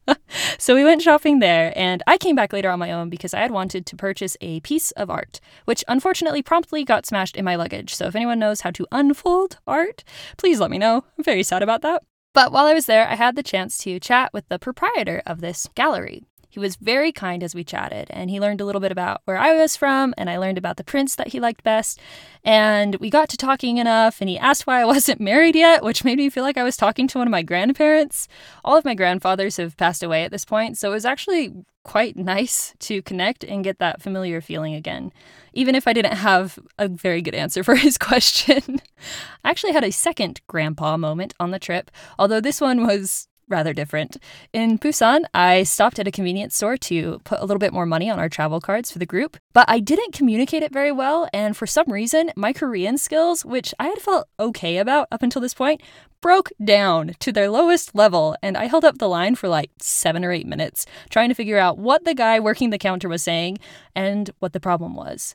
so 0.58 0.74
we 0.74 0.82
went 0.82 1.02
shopping 1.02 1.38
there, 1.38 1.72
and 1.76 2.02
I 2.04 2.18
came 2.18 2.34
back 2.34 2.52
later 2.52 2.68
on 2.68 2.80
my 2.80 2.90
own 2.90 3.08
because 3.08 3.32
I 3.32 3.38
had 3.38 3.52
wanted 3.52 3.86
to 3.86 3.96
purchase 3.96 4.36
a 4.40 4.58
piece 4.60 4.90
of 4.90 5.08
art, 5.08 5.40
which 5.66 5.84
unfortunately 5.86 6.42
promptly 6.42 6.84
got 6.84 7.06
smashed 7.06 7.36
in 7.36 7.44
my 7.44 7.54
luggage. 7.54 7.94
So 7.94 8.06
if 8.06 8.16
anyone 8.16 8.40
knows 8.40 8.62
how 8.62 8.72
to 8.72 8.88
unfold 8.90 9.58
art, 9.68 10.02
please 10.36 10.58
let 10.58 10.72
me 10.72 10.78
know. 10.78 11.04
I'm 11.16 11.22
very 11.22 11.44
sad 11.44 11.62
about 11.62 11.82
that. 11.82 12.02
But 12.34 12.50
while 12.50 12.66
I 12.66 12.74
was 12.74 12.86
there, 12.86 13.06
I 13.06 13.14
had 13.14 13.36
the 13.36 13.44
chance 13.44 13.78
to 13.78 14.00
chat 14.00 14.32
with 14.32 14.48
the 14.48 14.58
proprietor 14.58 15.22
of 15.24 15.40
this 15.40 15.68
gallery. 15.76 16.24
He 16.54 16.60
was 16.60 16.76
very 16.76 17.10
kind 17.10 17.42
as 17.42 17.52
we 17.52 17.64
chatted, 17.64 18.06
and 18.10 18.30
he 18.30 18.38
learned 18.38 18.60
a 18.60 18.64
little 18.64 18.80
bit 18.80 18.92
about 18.92 19.22
where 19.24 19.36
I 19.36 19.56
was 19.56 19.76
from, 19.76 20.14
and 20.16 20.30
I 20.30 20.38
learned 20.38 20.56
about 20.56 20.76
the 20.76 20.84
prints 20.84 21.16
that 21.16 21.32
he 21.32 21.40
liked 21.40 21.64
best. 21.64 21.98
And 22.44 22.94
we 23.00 23.10
got 23.10 23.28
to 23.30 23.36
talking 23.36 23.78
enough, 23.78 24.20
and 24.20 24.30
he 24.30 24.38
asked 24.38 24.64
why 24.64 24.80
I 24.80 24.84
wasn't 24.94 25.20
married 25.20 25.56
yet, 25.56 25.82
which 25.82 26.04
made 26.04 26.16
me 26.16 26.30
feel 26.30 26.44
like 26.44 26.56
I 26.56 26.62
was 26.62 26.76
talking 26.76 27.08
to 27.08 27.18
one 27.18 27.26
of 27.26 27.32
my 27.32 27.42
grandparents. 27.42 28.28
All 28.64 28.76
of 28.76 28.84
my 28.84 28.94
grandfathers 28.94 29.56
have 29.56 29.76
passed 29.76 30.04
away 30.04 30.22
at 30.22 30.30
this 30.30 30.44
point, 30.44 30.78
so 30.78 30.90
it 30.90 30.94
was 30.94 31.04
actually 31.04 31.52
quite 31.82 32.16
nice 32.16 32.72
to 32.78 33.02
connect 33.02 33.42
and 33.42 33.64
get 33.64 33.80
that 33.80 34.00
familiar 34.00 34.40
feeling 34.40 34.74
again, 34.74 35.12
even 35.54 35.74
if 35.74 35.88
I 35.88 35.92
didn't 35.92 36.18
have 36.18 36.56
a 36.78 36.86
very 36.86 37.20
good 37.20 37.34
answer 37.34 37.64
for 37.64 37.74
his 37.86 37.98
question. 37.98 38.80
I 39.44 39.50
actually 39.50 39.72
had 39.72 39.82
a 39.82 39.90
second 39.90 40.40
grandpa 40.46 40.96
moment 40.98 41.34
on 41.40 41.50
the 41.50 41.58
trip, 41.58 41.90
although 42.16 42.40
this 42.40 42.60
one 42.60 42.86
was 42.86 43.26
rather 43.48 43.72
different. 43.72 44.16
In 44.52 44.78
Busan, 44.78 45.24
I 45.34 45.62
stopped 45.62 45.98
at 45.98 46.08
a 46.08 46.12
convenience 46.12 46.56
store 46.56 46.76
to 46.78 47.20
put 47.24 47.40
a 47.40 47.44
little 47.44 47.58
bit 47.58 47.72
more 47.72 47.86
money 47.86 48.10
on 48.10 48.18
our 48.18 48.28
travel 48.28 48.60
cards 48.60 48.90
for 48.90 48.98
the 48.98 49.06
group, 49.06 49.36
but 49.52 49.66
I 49.68 49.80
didn't 49.80 50.12
communicate 50.14 50.62
it 50.62 50.72
very 50.72 50.92
well, 50.92 51.28
and 51.32 51.56
for 51.56 51.66
some 51.66 51.90
reason, 51.90 52.30
my 52.36 52.52
Korean 52.52 52.98
skills, 52.98 53.44
which 53.44 53.74
I 53.78 53.88
had 53.88 53.98
felt 53.98 54.28
okay 54.38 54.78
about 54.78 55.08
up 55.10 55.22
until 55.22 55.42
this 55.42 55.54
point, 55.54 55.82
broke 56.20 56.50
down 56.64 57.12
to 57.18 57.32
their 57.32 57.50
lowest 57.50 57.94
level, 57.94 58.34
and 58.42 58.56
I 58.56 58.64
held 58.64 58.84
up 58.84 58.98
the 58.98 59.08
line 59.08 59.34
for 59.34 59.48
like 59.48 59.70
seven 59.78 60.24
or 60.24 60.32
eight 60.32 60.46
minutes, 60.46 60.86
trying 61.10 61.28
to 61.28 61.34
figure 61.34 61.58
out 61.58 61.78
what 61.78 62.04
the 62.04 62.14
guy 62.14 62.40
working 62.40 62.70
the 62.70 62.78
counter 62.78 63.08
was 63.08 63.22
saying 63.22 63.58
and 63.94 64.30
what 64.38 64.54
the 64.54 64.60
problem 64.60 64.94
was. 64.94 65.34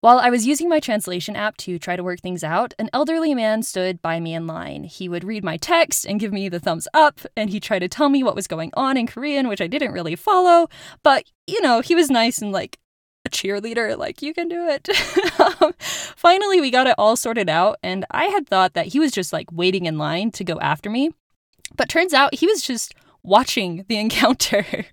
While 0.00 0.18
I 0.18 0.30
was 0.30 0.46
using 0.46 0.68
my 0.68 0.78
translation 0.78 1.36
app 1.36 1.56
to 1.58 1.78
try 1.78 1.96
to 1.96 2.04
work 2.04 2.20
things 2.20 2.44
out, 2.44 2.74
an 2.78 2.90
elderly 2.92 3.34
man 3.34 3.62
stood 3.62 4.02
by 4.02 4.20
me 4.20 4.34
in 4.34 4.46
line. 4.46 4.84
He 4.84 5.08
would 5.08 5.24
read 5.24 5.42
my 5.42 5.56
text 5.56 6.04
and 6.04 6.20
give 6.20 6.32
me 6.32 6.48
the 6.48 6.60
thumbs 6.60 6.86
up, 6.92 7.20
and 7.36 7.50
he 7.50 7.60
tried 7.60 7.80
to 7.80 7.88
tell 7.88 8.08
me 8.08 8.22
what 8.22 8.36
was 8.36 8.46
going 8.46 8.70
on 8.74 8.96
in 8.96 9.06
Korean, 9.06 9.48
which 9.48 9.60
I 9.60 9.66
didn't 9.66 9.92
really 9.92 10.14
follow. 10.14 10.68
But, 11.02 11.24
you 11.46 11.60
know, 11.62 11.80
he 11.80 11.94
was 11.94 12.10
nice 12.10 12.38
and 12.38 12.52
like 12.52 12.78
a 13.24 13.30
cheerleader, 13.30 13.96
like, 13.96 14.22
you 14.22 14.32
can 14.34 14.48
do 14.48 14.68
it. 14.68 14.88
Um, 15.38 15.74
finally, 15.78 16.62
we 16.62 16.70
got 16.70 16.86
it 16.86 16.94
all 16.96 17.14
sorted 17.14 17.50
out, 17.50 17.78
and 17.82 18.06
I 18.10 18.24
had 18.24 18.48
thought 18.48 18.72
that 18.72 18.86
he 18.86 18.98
was 18.98 19.12
just 19.12 19.34
like 19.34 19.52
waiting 19.52 19.84
in 19.84 19.98
line 19.98 20.30
to 20.32 20.44
go 20.44 20.58
after 20.60 20.88
me. 20.88 21.10
But 21.76 21.90
turns 21.90 22.14
out 22.14 22.36
he 22.36 22.46
was 22.46 22.62
just 22.62 22.94
watching 23.22 23.84
the 23.88 23.96
encounter. 24.00 24.86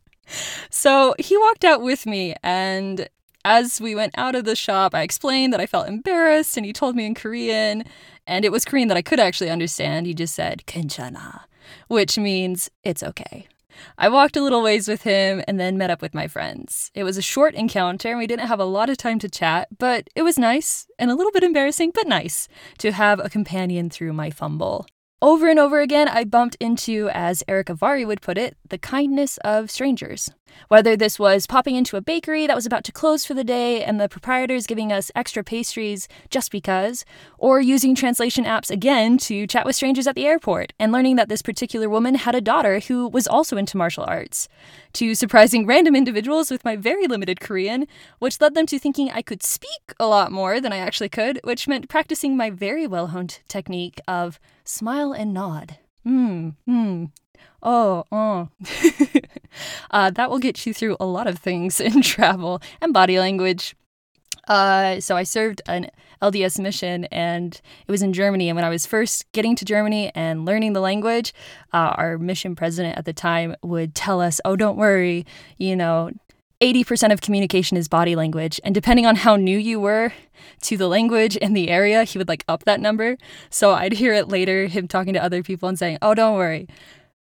So 0.70 1.16
he 1.18 1.38
walked 1.38 1.64
out 1.64 1.82
with 1.82 2.06
me, 2.06 2.36
and 2.44 3.08
as 3.45 3.81
we 3.81 3.95
went 3.95 4.15
out 4.19 4.35
of 4.35 4.45
the 4.45 4.57
shop, 4.57 4.95
I 4.95 5.03
explained 5.03 5.53
that 5.53 5.61
I 5.61 5.67
felt 5.67 5.89
embarrassed, 5.89 6.57
and 6.57 6.67
he 6.67 6.73
told 6.73 6.97
me 6.97 7.07
in 7.07 7.15
Korean, 7.15 7.85
and 8.27 8.45
it 8.45 8.53
was 8.53 8.65
Korean 8.65 8.89
that 8.89 8.97
I 8.97 9.03
could 9.03 9.21
actually 9.21 9.51
understand. 9.51 10.07
He 10.07 10.15
just 10.15 10.35
said, 10.35 10.65
괜찮아, 10.67 11.45
which 11.89 12.19
means 12.19 12.69
it's 12.85 13.03
okay. 13.03 13.49
I 13.97 14.09
walked 14.09 14.37
a 14.37 14.43
little 14.43 14.63
ways 14.63 14.89
with 14.89 15.03
him 15.03 15.43
and 15.47 15.59
then 15.59 15.79
met 15.79 15.91
up 15.91 16.03
with 16.03 16.15
my 16.15 16.27
friends. 16.27 16.91
It 16.95 17.05
was 17.05 17.17
a 17.17 17.23
short 17.23 17.55
encounter 17.55 18.09
and 18.11 18.19
we 18.19 18.27
didn't 18.27 18.49
have 18.49 18.61
a 18.61 18.65
lot 18.65 18.91
of 18.91 18.97
time 18.97 19.19
to 19.21 19.29
chat, 19.29 19.69
but 19.79 20.09
it 20.17 20.23
was 20.23 20.39
nice 20.39 20.87
and 20.99 21.11
a 21.11 21.15
little 21.15 21.33
bit 21.33 21.45
embarrassing, 21.45 21.93
but 21.95 22.09
nice 22.09 22.49
to 22.79 22.93
have 22.93 23.21
a 23.21 23.31
companion 23.31 23.89
through 23.89 24.13
my 24.13 24.31
fumble. 24.31 24.87
Over 25.21 25.49
and 25.49 25.59
over 25.59 25.81
again, 25.81 26.07
I 26.07 26.23
bumped 26.23 26.57
into, 26.61 27.11
as 27.13 27.43
Erica 27.49 27.75
Vary 27.75 28.05
would 28.05 28.21
put 28.21 28.39
it, 28.39 28.57
the 28.69 28.79
kindness 28.79 29.37
of 29.39 29.69
strangers. 29.69 30.31
Whether 30.68 30.96
this 30.96 31.20
was 31.20 31.48
popping 31.48 31.76
into 31.76 31.98
a 31.98 32.02
bakery 32.02 32.48
that 32.48 32.56
was 32.56 32.66
about 32.66 32.84
to 32.86 32.92
close 32.92 33.26
for 33.26 33.34
the 33.34 33.44
day 33.44 33.84
and 33.84 34.00
the 34.00 34.10
proprietors 34.10 34.68
giving 34.68 34.92
us 34.92 35.12
extra 35.16 35.44
pastries 35.44 36.08
just 36.30 36.52
because, 36.52 37.06
or 37.38 37.62
using 37.62 37.96
translation 37.96 38.46
apps 38.46 38.72
again 38.72 39.18
to 39.20 39.46
chat 39.48 39.66
with 39.66 39.76
strangers 39.76 40.08
at 40.08 40.16
the 40.16 40.26
airport 40.26 40.74
and 40.80 40.92
learning 40.92 41.16
that 41.16 41.30
this 41.30 41.42
particular 41.42 41.90
woman 41.90 42.16
had 42.16 42.36
a 42.36 42.42
daughter 42.42 42.80
who 42.80 43.08
was 43.08 43.28
also 43.28 43.58
into 43.58 43.78
martial 43.78 44.04
arts, 44.08 44.48
to 44.94 45.16
surprising 45.16 45.66
random 45.66 45.96
individuals 45.96 46.50
with 46.50 46.66
my 46.66 46.76
very 46.76 47.08
limited 47.08 47.40
Korean, 47.40 47.88
which 48.20 48.40
led 48.40 48.54
them 48.54 48.66
to 48.68 48.80
thinking 48.80 49.12
I 49.12 49.22
could 49.22 49.44
speak 49.44 49.94
a 50.00 50.08
lot 50.08 50.32
more 50.32 50.60
than 50.60 50.74
I 50.74 50.78
actually 50.78 51.10
could, 51.10 51.40
which 51.44 51.68
meant 51.68 51.90
practicing 51.90 52.38
my 52.38 52.50
very 52.50 52.88
well 52.88 53.08
honed 53.08 53.40
technique 53.48 54.00
of 54.08 54.40
smile 54.64 55.12
and 55.14 55.34
nod. 55.34 55.78
Hmm, 56.04 56.50
hmm, 56.66 57.06
oh, 57.62 58.04
oh. 58.12 58.50
uh, 59.92 60.10
that 60.12 60.30
will 60.30 60.40
get 60.40 60.66
you 60.66 60.74
through 60.74 60.98
a 61.00 61.06
lot 61.06 61.28
of 61.28 61.40
things 61.40 61.80
in 61.80 62.02
travel 62.02 62.62
and 62.82 62.94
body 62.94 63.20
language. 63.20 63.76
Uh, 64.48 65.00
so 65.00 65.16
I 65.16 65.24
served 65.24 65.62
an 65.68 65.90
LDS 66.22 66.60
mission 66.60 67.06
and 67.06 67.60
it 67.88 67.92
was 67.92 68.02
in 68.02 68.14
Germany. 68.14 68.50
And 68.50 68.56
when 68.56 68.66
I 68.66 68.70
was 68.70 68.86
first 68.86 69.32
getting 69.32 69.56
to 69.58 69.66
Germany 69.66 70.12
and 70.16 70.46
learning 70.46 70.74
the 70.74 70.82
language, 70.82 71.34
uh, 71.74 71.94
our 71.96 72.18
mission 72.18 72.56
president 72.56 72.98
at 72.98 73.06
the 73.06 73.14
time 73.14 73.56
would 73.64 73.96
tell 73.96 74.22
us, 74.22 74.42
oh, 74.44 74.56
don't 74.56 74.78
worry, 74.78 75.26
you 75.58 75.76
know, 75.76 76.12
80% 76.62 77.12
of 77.12 77.20
communication 77.20 77.76
is 77.76 77.90
body 77.90 78.16
language. 78.16 78.60
And 78.64 78.74
depending 78.74 79.06
on 79.06 79.18
how 79.18 79.36
new 79.36 79.58
you 79.58 79.82
were 79.82 80.14
to 80.62 80.78
the 80.78 80.88
language 80.88 81.38
and 81.42 81.56
the 81.56 81.70
area, 81.70 82.06
he 82.06 82.18
would 82.18 82.30
like 82.30 82.46
up 82.48 82.64
that 82.64 82.80
number. 82.80 83.18
So 83.50 83.74
I'd 83.74 83.94
hear 83.94 84.14
it 84.14 84.30
later, 84.30 84.68
him 84.68 84.88
talking 84.88 85.14
to 85.14 85.24
other 85.24 85.44
people 85.44 85.68
and 85.68 85.78
saying, 85.78 85.98
oh, 86.02 86.14
don't 86.14 86.38
worry, 86.38 86.68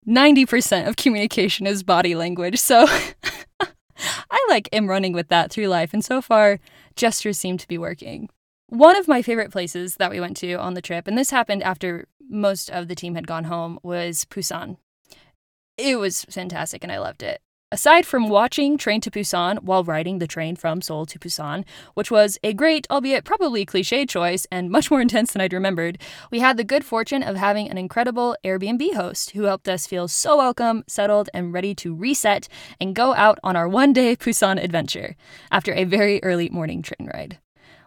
90% 0.07 0.87
of 0.87 0.95
communication 0.95 1.67
is 1.67 1.83
body 1.83 2.15
language. 2.15 2.59
So 2.59 2.85
I 3.99 4.45
like 4.49 4.69
am 4.73 4.89
running 4.89 5.13
with 5.13 5.27
that 5.29 5.51
through 5.51 5.67
life. 5.67 5.93
And 5.93 6.03
so 6.03 6.21
far, 6.21 6.59
gestures 6.95 7.37
seem 7.37 7.57
to 7.57 7.67
be 7.67 7.77
working. 7.77 8.29
One 8.67 8.97
of 8.97 9.07
my 9.07 9.21
favorite 9.21 9.51
places 9.51 9.97
that 9.97 10.11
we 10.11 10.19
went 10.19 10.37
to 10.37 10.53
on 10.53 10.73
the 10.73 10.81
trip, 10.81 11.07
and 11.07 11.17
this 11.17 11.29
happened 11.29 11.61
after 11.63 12.07
most 12.29 12.69
of 12.69 12.87
the 12.87 12.95
team 12.95 13.15
had 13.15 13.27
gone 13.27 13.43
home, 13.43 13.79
was 13.83 14.25
Busan. 14.25 14.77
It 15.77 15.99
was 15.99 16.23
fantastic 16.25 16.83
and 16.83 16.91
I 16.91 16.99
loved 16.99 17.21
it. 17.21 17.41
Aside 17.73 18.05
from 18.05 18.27
watching 18.27 18.77
Train 18.77 18.99
to 18.99 19.09
Busan 19.09 19.63
while 19.63 19.85
riding 19.85 20.19
the 20.19 20.27
train 20.27 20.57
from 20.57 20.81
Seoul 20.81 21.05
to 21.05 21.17
Busan, 21.17 21.63
which 21.93 22.11
was 22.11 22.37
a 22.43 22.51
great, 22.51 22.85
albeit 22.91 23.23
probably 23.23 23.65
cliche 23.65 24.05
choice 24.05 24.45
and 24.51 24.69
much 24.69 24.91
more 24.91 24.99
intense 25.07 25.31
than 25.31 25.41
I'd 25.41 25.53
remembered, 25.53 25.97
we 26.31 26.41
had 26.41 26.57
the 26.57 26.65
good 26.65 26.83
fortune 26.83 27.23
of 27.23 27.37
having 27.37 27.69
an 27.69 27.77
incredible 27.77 28.35
Airbnb 28.43 28.93
host 28.93 29.31
who 29.31 29.43
helped 29.43 29.69
us 29.69 29.87
feel 29.87 30.09
so 30.09 30.35
welcome, 30.35 30.83
settled, 30.85 31.29
and 31.33 31.53
ready 31.53 31.73
to 31.75 31.95
reset 31.95 32.49
and 32.81 32.93
go 32.93 33.13
out 33.13 33.39
on 33.41 33.55
our 33.55 33.69
one 33.69 33.93
day 33.93 34.15
Busan 34.17 34.61
adventure 34.61 35.15
after 35.49 35.71
a 35.73 35.85
very 35.85 36.21
early 36.23 36.49
morning 36.49 36.81
train 36.81 37.09
ride. 37.13 37.39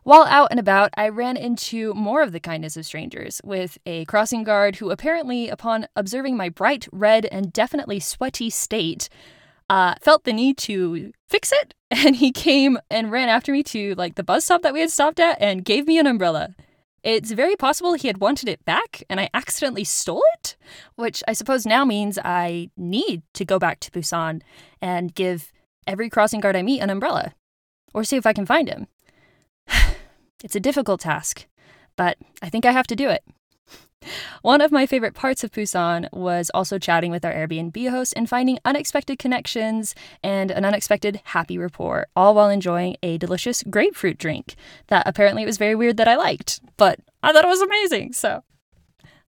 While 0.03 0.25
out 0.25 0.49
and 0.51 0.59
about, 0.59 0.95
I 0.97 1.11
ran 1.11 1.37
into 1.37 1.93
more 1.93 2.23
of 2.23 2.33
the 2.33 2.41
kindness 2.41 2.79
of 2.79 2.87
strangers, 2.87 3.39
with 3.45 3.77
a 3.85 4.07
crossing 4.07 4.45
guard 4.45 4.77
who 4.77 4.89
apparently, 4.89 5.51
upon 5.51 5.89
observing 5.95 6.39
my 6.39 6.49
bright 6.49 6.89
red 6.91 7.27
and 7.27 7.53
definitely 7.53 8.01
sweaty 8.01 8.49
state, 8.49 9.11
uh, 9.69 9.95
felt 10.01 10.25
the 10.25 10.33
need 10.33 10.57
to 10.59 11.13
fix 11.29 11.53
it. 11.53 11.75
And 11.97 12.17
he 12.17 12.33
came 12.33 12.77
and 12.91 13.13
ran 13.13 13.29
after 13.29 13.53
me 13.53 13.63
to 13.65 13.95
like 13.95 14.17
the 14.17 14.25
bus 14.25 14.47
stop 14.47 14.63
that 14.63 14.73
we 14.73 14.81
had 14.81 14.91
stopped 14.91 15.21
at 15.21 15.41
and 15.41 15.65
gave 15.65 15.87
me 15.87 15.97
an 16.01 16.09
umbrella. 16.09 16.57
It's 17.05 17.31
very 17.31 17.55
possible 17.55 17.95
he 17.95 18.09
had 18.09 18.19
wanted 18.19 18.49
it 18.49 18.65
back 18.65 19.05
and 19.09 19.21
I 19.21 19.31
accidentally 19.33 19.85
stole 19.85 20.23
it, 20.35 20.57
which 20.97 21.23
I 21.29 21.35
suppose 21.35 21.67
now 21.67 21.85
means 21.85 22.19
I 22.25 22.71
need 22.77 23.23
to 23.35 23.45
go 23.45 23.61
back 23.61 23.79
to 23.81 23.93
Busan 23.93 24.43
and 24.83 25.15
give 25.15 25.53
every 25.87 26.11
crossing 26.11 26.41
guard 26.41 26.57
I 26.57 26.63
meet 26.63 26.81
an 26.81 26.91
umbrella 26.91 27.35
or 27.93 28.03
see 28.03 28.17
if 28.17 28.27
I 28.27 28.33
can 28.33 28.47
find 28.47 28.69
him. 28.69 28.89
it's 30.43 30.57
a 30.57 30.61
difficult 30.61 31.01
task, 31.01 31.47
but 31.95 32.19
I 32.43 32.49
think 32.49 32.67
I 32.67 32.73
have 32.73 32.89
to 32.89 32.97
do 32.97 33.09
it. 33.09 33.23
One 34.43 34.61
of 34.61 34.73
my 34.73 34.87
favorite 34.87 35.15
parts 35.15 35.45
of 35.45 35.53
Busan 35.53 36.13
was 36.13 36.51
also 36.55 36.79
chatting 36.79 37.11
with 37.11 37.25
our 37.25 37.33
Airbnb 37.33 37.91
host 37.91 38.15
and 38.17 38.29
finding 38.29 38.59
unexpected 38.65 39.19
connections 39.19 39.95
and 40.23 40.51
an 40.51 40.65
unexpected 40.65 41.21
happy 41.25 41.59
rapport, 41.59 42.07
all 42.15 42.35
while 42.35 42.49
enjoying 42.49 42.97
a 43.03 43.19
delicious 43.19 43.63
grapefruit 43.71 44.19
drink 44.19 44.55
that 44.89 45.07
apparently 45.07 45.43
it 45.43 45.47
was 45.47 45.59
very 45.59 45.75
weird 45.75 45.97
that 45.97 46.09
I 46.09 46.17
liked, 46.17 46.61
but 46.77 47.01
I 47.23 47.33
thought 47.33 47.45
it 47.45 47.49
was 47.49 47.63
amazing. 47.63 48.13
So 48.13 48.43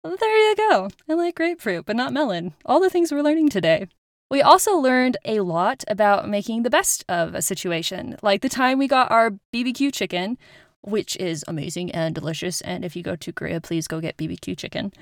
there 0.03 0.49
you 0.49 0.55
go. 0.55 0.89
I 1.09 1.13
like 1.13 1.35
grapefruit, 1.35 1.85
but 1.85 1.95
not 1.95 2.13
melon. 2.13 2.53
All 2.65 2.79
the 2.79 2.89
things 2.89 3.11
we're 3.11 3.21
learning 3.21 3.49
today. 3.49 3.87
We 4.29 4.41
also 4.41 4.75
learned 4.75 5.17
a 5.23 5.41
lot 5.41 5.83
about 5.87 6.27
making 6.27 6.63
the 6.63 6.69
best 6.69 7.05
of 7.07 7.35
a 7.35 7.43
situation, 7.43 8.17
like 8.23 8.41
the 8.41 8.49
time 8.49 8.79
we 8.79 8.87
got 8.87 9.11
our 9.11 9.31
BBQ 9.53 9.93
chicken, 9.93 10.37
which 10.85 11.15
is 11.17 11.43
amazing 11.47 11.91
and 11.91 12.15
delicious. 12.15 12.61
And 12.61 12.85
if 12.85 12.95
you 12.95 13.03
go 13.03 13.15
to 13.15 13.33
Korea, 13.33 13.59
please 13.61 13.87
go 13.87 13.99
get 13.99 14.17
BBQ 14.17 14.57
chicken. 14.57 14.93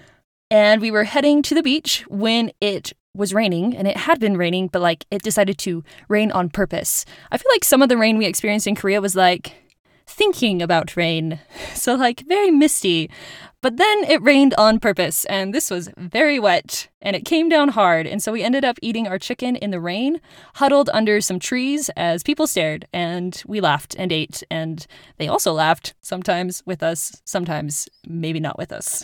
And 0.49 0.81
we 0.81 0.91
were 0.91 1.03
heading 1.03 1.41
to 1.43 1.55
the 1.55 1.63
beach 1.63 2.03
when 2.07 2.51
it 2.61 2.93
was 3.15 3.33
raining, 3.33 3.75
and 3.75 3.87
it 3.87 3.97
had 3.97 4.19
been 4.19 4.37
raining, 4.37 4.67
but 4.67 4.81
like 4.81 5.05
it 5.11 5.21
decided 5.21 5.57
to 5.59 5.83
rain 6.07 6.31
on 6.31 6.49
purpose. 6.49 7.05
I 7.31 7.37
feel 7.37 7.51
like 7.51 7.63
some 7.63 7.81
of 7.81 7.89
the 7.89 7.97
rain 7.97 8.17
we 8.17 8.25
experienced 8.25 8.65
in 8.65 8.75
Korea 8.75 9.01
was 9.01 9.15
like 9.15 9.55
thinking 10.05 10.62
about 10.62 10.95
rain. 10.95 11.39
So, 11.75 11.95
like, 11.95 12.24
very 12.27 12.51
misty. 12.51 13.10
But 13.62 13.77
then 13.77 14.03
it 14.03 14.22
rained 14.22 14.53
on 14.57 14.79
purpose, 14.79 15.25
and 15.25 15.53
this 15.53 15.72
was 15.72 15.89
very 15.98 16.38
wet, 16.38 16.89
and 17.01 17.15
it 17.15 17.24
came 17.25 17.48
down 17.50 17.69
hard. 17.69 18.05
And 18.05 18.22
so 18.22 18.31
we 18.31 18.43
ended 18.43 18.65
up 18.65 18.77
eating 18.81 19.07
our 19.07 19.17
chicken 19.17 19.55
in 19.55 19.72
the 19.72 19.79
rain, 19.79 20.19
huddled 20.55 20.89
under 20.93 21.22
some 21.22 21.39
trees 21.39 21.89
as 21.95 22.24
people 22.24 22.45
stared, 22.45 22.88
and 22.93 23.41
we 23.48 23.62
laughed 23.62 23.95
and 23.98 24.12
ate. 24.12 24.43
And 24.51 24.86
they 25.17 25.29
also 25.29 25.53
laughed, 25.53 25.93
sometimes 26.01 26.62
with 26.65 26.83
us, 26.83 27.22
sometimes 27.24 27.88
maybe 28.05 28.41
not 28.41 28.57
with 28.57 28.72
us. 28.72 29.03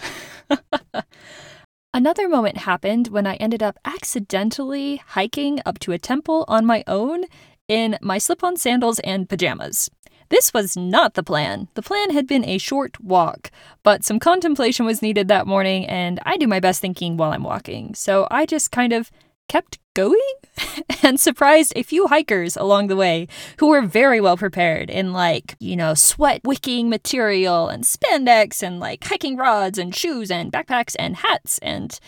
Another 1.94 2.30
moment 2.30 2.58
happened 2.58 3.08
when 3.08 3.26
I 3.26 3.36
ended 3.36 3.64
up 3.64 3.80
accidentally 3.86 4.98
hiking 5.08 5.62
up 5.66 5.80
to 5.80 5.94
a 5.94 5.98
temple 5.98 6.46
on 6.48 6.66
my 6.66 6.84
own 6.86 7.24
in 7.70 7.98
my 8.02 8.18
slip 8.18 8.44
on 8.44 8.58
sandals 8.58 9.00
and 9.00 9.30
pajamas. 9.30 9.90
This 10.30 10.54
was 10.54 10.78
not 10.78 11.16
the 11.16 11.24
plan. 11.24 11.68
The 11.74 11.82
plan 11.82 12.12
had 12.12 12.28
been 12.28 12.46
a 12.46 12.60
short 12.60 13.00
walk, 13.02 13.52
but 13.84 14.04
some 14.04 14.20
contemplation 14.20 14.86
was 14.86 15.02
needed 15.02 15.28
that 15.28 15.48
morning, 15.48 15.86
and 15.88 16.20
I 16.26 16.38
do 16.38 16.48
my 16.48 16.60
best 16.60 16.82
thinking 16.82 17.18
while 17.18 17.32
I'm 17.32 17.44
walking. 17.44 17.96
So 17.96 18.28
I 18.30 18.46
just 18.46 18.72
kind 18.72 18.94
of 18.94 19.12
kept 19.48 19.80
going 19.96 20.22
and 21.04 21.20
surprised 21.20 21.74
a 21.76 21.84
few 21.84 22.08
hikers 22.08 22.56
along 22.56 22.88
the 22.88 22.96
way 22.96 23.28
who 23.58 23.68
were 23.68 23.82
very 23.82 24.22
well 24.22 24.38
prepared 24.38 24.90
in 24.90 25.12
like, 25.12 25.56
you 25.60 25.76
know, 25.76 25.94
sweat 25.94 26.42
wicking 26.44 26.90
material 26.90 27.68
and 27.68 27.84
spandex 27.84 28.64
and 28.64 28.80
like 28.80 29.04
hiking 29.04 29.36
rods 29.36 29.78
and 29.78 29.96
shoes 29.96 30.30
and 30.32 30.54
backpacks 30.54 30.96
and 31.00 31.18
hats 31.18 31.58
and 31.60 32.00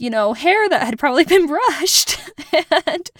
you 0.00 0.08
know, 0.08 0.32
hair 0.32 0.66
that 0.70 0.82
had 0.82 0.98
probably 0.98 1.24
been 1.24 1.46
brushed. 1.54 2.18
and 2.86 3.10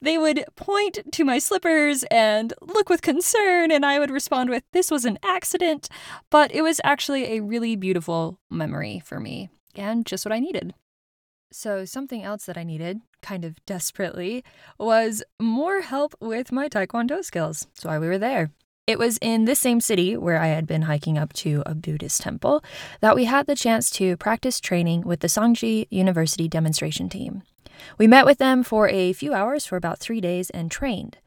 they 0.00 0.16
would 0.16 0.44
point 0.56 1.00
to 1.12 1.24
my 1.24 1.38
slippers 1.38 2.04
and 2.04 2.54
look 2.62 2.88
with 2.88 3.02
concern, 3.02 3.70
and 3.70 3.84
I 3.84 3.98
would 3.98 4.10
respond 4.10 4.48
with, 4.48 4.64
This 4.72 4.90
was 4.90 5.04
an 5.04 5.18
accident. 5.22 5.90
But 6.30 6.52
it 6.54 6.62
was 6.62 6.80
actually 6.82 7.36
a 7.36 7.42
really 7.42 7.76
beautiful 7.76 8.40
memory 8.50 9.02
for 9.04 9.20
me 9.20 9.50
and 9.74 10.06
just 10.06 10.24
what 10.24 10.32
I 10.32 10.40
needed. 10.40 10.74
So, 11.52 11.84
something 11.84 12.22
else 12.22 12.46
that 12.46 12.56
I 12.56 12.64
needed, 12.64 13.00
kind 13.22 13.44
of 13.44 13.64
desperately, 13.66 14.42
was 14.78 15.22
more 15.40 15.82
help 15.82 16.14
with 16.18 16.50
my 16.50 16.68
Taekwondo 16.68 17.22
skills. 17.22 17.66
That's 17.74 17.84
why 17.84 17.98
we 17.98 18.08
were 18.08 18.18
there. 18.18 18.50
It 18.86 19.00
was 19.00 19.18
in 19.20 19.46
this 19.46 19.58
same 19.58 19.80
city 19.80 20.16
where 20.16 20.38
I 20.40 20.46
had 20.46 20.64
been 20.64 20.82
hiking 20.82 21.18
up 21.18 21.32
to 21.34 21.64
a 21.66 21.74
Buddhist 21.74 22.20
temple 22.20 22.62
that 23.00 23.16
we 23.16 23.24
had 23.24 23.48
the 23.48 23.56
chance 23.56 23.90
to 23.90 24.16
practice 24.16 24.60
training 24.60 25.00
with 25.00 25.20
the 25.20 25.26
Songji 25.26 25.88
University 25.90 26.46
demonstration 26.46 27.08
team. 27.08 27.42
We 27.98 28.06
met 28.06 28.24
with 28.24 28.38
them 28.38 28.62
for 28.62 28.88
a 28.88 29.12
few 29.12 29.34
hours 29.34 29.66
for 29.66 29.76
about 29.76 29.98
three 29.98 30.20
days 30.20 30.50
and 30.50 30.70
trained. 30.70 31.18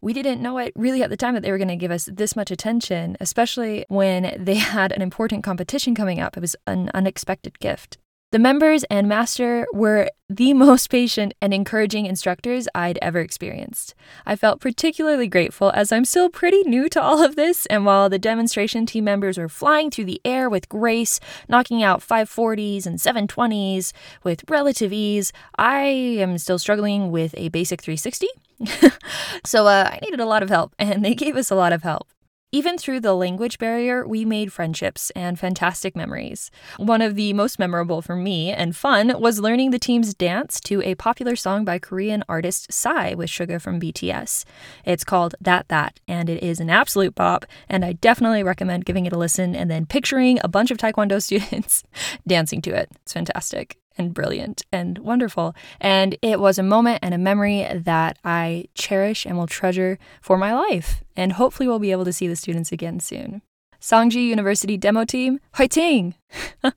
We 0.00 0.12
didn't 0.12 0.42
know 0.42 0.58
it 0.58 0.72
really 0.74 1.04
at 1.04 1.10
the 1.10 1.16
time 1.16 1.34
that 1.34 1.44
they 1.44 1.52
were 1.52 1.58
going 1.58 1.68
to 1.68 1.76
give 1.76 1.92
us 1.92 2.08
this 2.12 2.34
much 2.34 2.50
attention, 2.50 3.16
especially 3.20 3.84
when 3.88 4.36
they 4.36 4.54
had 4.76 4.90
an 4.90 5.00
important 5.00 5.44
competition 5.44 5.94
coming 5.94 6.18
up. 6.18 6.36
It 6.36 6.40
was 6.40 6.56
an 6.66 6.90
unexpected 6.94 7.60
gift. 7.60 7.96
The 8.34 8.40
members 8.40 8.82
and 8.90 9.08
master 9.08 9.64
were 9.72 10.10
the 10.28 10.52
most 10.66 10.90
patient 10.90 11.34
and 11.40 11.54
encouraging 11.54 12.06
instructors 12.06 12.66
I'd 12.74 12.98
ever 13.00 13.20
experienced. 13.20 13.94
I 14.26 14.34
felt 14.34 14.60
particularly 14.60 15.28
grateful 15.28 15.70
as 15.72 15.92
I'm 15.92 16.04
still 16.04 16.28
pretty 16.28 16.64
new 16.64 16.88
to 16.88 17.00
all 17.00 17.22
of 17.22 17.36
this, 17.36 17.64
and 17.66 17.86
while 17.86 18.10
the 18.10 18.18
demonstration 18.18 18.86
team 18.86 19.04
members 19.04 19.38
were 19.38 19.48
flying 19.48 19.88
through 19.88 20.06
the 20.06 20.20
air 20.24 20.50
with 20.50 20.68
grace, 20.68 21.20
knocking 21.48 21.84
out 21.84 22.00
540s 22.00 22.86
and 22.86 22.98
720s 22.98 23.92
with 24.24 24.42
relative 24.50 24.92
ease, 24.92 25.32
I 25.56 25.84
am 25.84 26.36
still 26.38 26.58
struggling 26.58 27.12
with 27.12 27.36
a 27.38 27.50
basic 27.50 27.82
360. 27.82 28.26
so 29.46 29.68
uh, 29.68 29.90
I 29.92 30.00
needed 30.02 30.18
a 30.18 30.26
lot 30.26 30.42
of 30.42 30.48
help, 30.48 30.74
and 30.76 31.04
they 31.04 31.14
gave 31.14 31.36
us 31.36 31.52
a 31.52 31.54
lot 31.54 31.72
of 31.72 31.84
help. 31.84 32.08
Even 32.54 32.78
through 32.78 33.00
the 33.00 33.14
language 33.14 33.58
barrier, 33.58 34.06
we 34.06 34.24
made 34.24 34.52
friendships 34.52 35.10
and 35.16 35.36
fantastic 35.36 35.96
memories. 35.96 36.52
One 36.76 37.02
of 37.02 37.16
the 37.16 37.32
most 37.32 37.58
memorable 37.58 38.00
for 38.00 38.14
me 38.14 38.52
and 38.52 38.76
fun 38.76 39.20
was 39.20 39.40
learning 39.40 39.72
the 39.72 39.80
team's 39.80 40.14
dance 40.14 40.60
to 40.60 40.80
a 40.82 40.94
popular 40.94 41.34
song 41.34 41.64
by 41.64 41.80
Korean 41.80 42.22
artist 42.28 42.72
Psy 42.72 43.14
with 43.14 43.28
Suga 43.28 43.60
from 43.60 43.80
BTS. 43.80 44.44
It's 44.84 45.02
called 45.02 45.34
That 45.40 45.66
That, 45.66 45.98
and 46.06 46.30
it 46.30 46.44
is 46.44 46.60
an 46.60 46.70
absolute 46.70 47.16
bop, 47.16 47.44
and 47.68 47.84
I 47.84 47.94
definitely 47.94 48.44
recommend 48.44 48.84
giving 48.84 49.04
it 49.04 49.12
a 49.12 49.18
listen 49.18 49.56
and 49.56 49.68
then 49.68 49.84
picturing 49.84 50.38
a 50.44 50.48
bunch 50.48 50.70
of 50.70 50.78
Taekwondo 50.78 51.20
students 51.24 51.82
dancing 52.24 52.62
to 52.62 52.70
it. 52.70 52.88
It's 53.02 53.14
fantastic 53.14 53.78
and 53.96 54.14
brilliant 54.14 54.62
and 54.72 54.98
wonderful. 54.98 55.54
And 55.80 56.16
it 56.22 56.40
was 56.40 56.58
a 56.58 56.62
moment 56.62 57.00
and 57.02 57.14
a 57.14 57.18
memory 57.18 57.66
that 57.72 58.18
I 58.24 58.66
cherish 58.74 59.24
and 59.26 59.36
will 59.36 59.46
treasure 59.46 59.98
for 60.20 60.36
my 60.38 60.54
life. 60.54 61.02
And 61.16 61.32
hopefully, 61.32 61.68
we'll 61.68 61.78
be 61.78 61.92
able 61.92 62.04
to 62.04 62.12
see 62.12 62.28
the 62.28 62.36
students 62.36 62.72
again 62.72 63.00
soon. 63.00 63.42
Songji 63.80 64.26
University 64.26 64.76
demo 64.76 65.04
team, 65.04 65.40
fighting! 65.52 66.14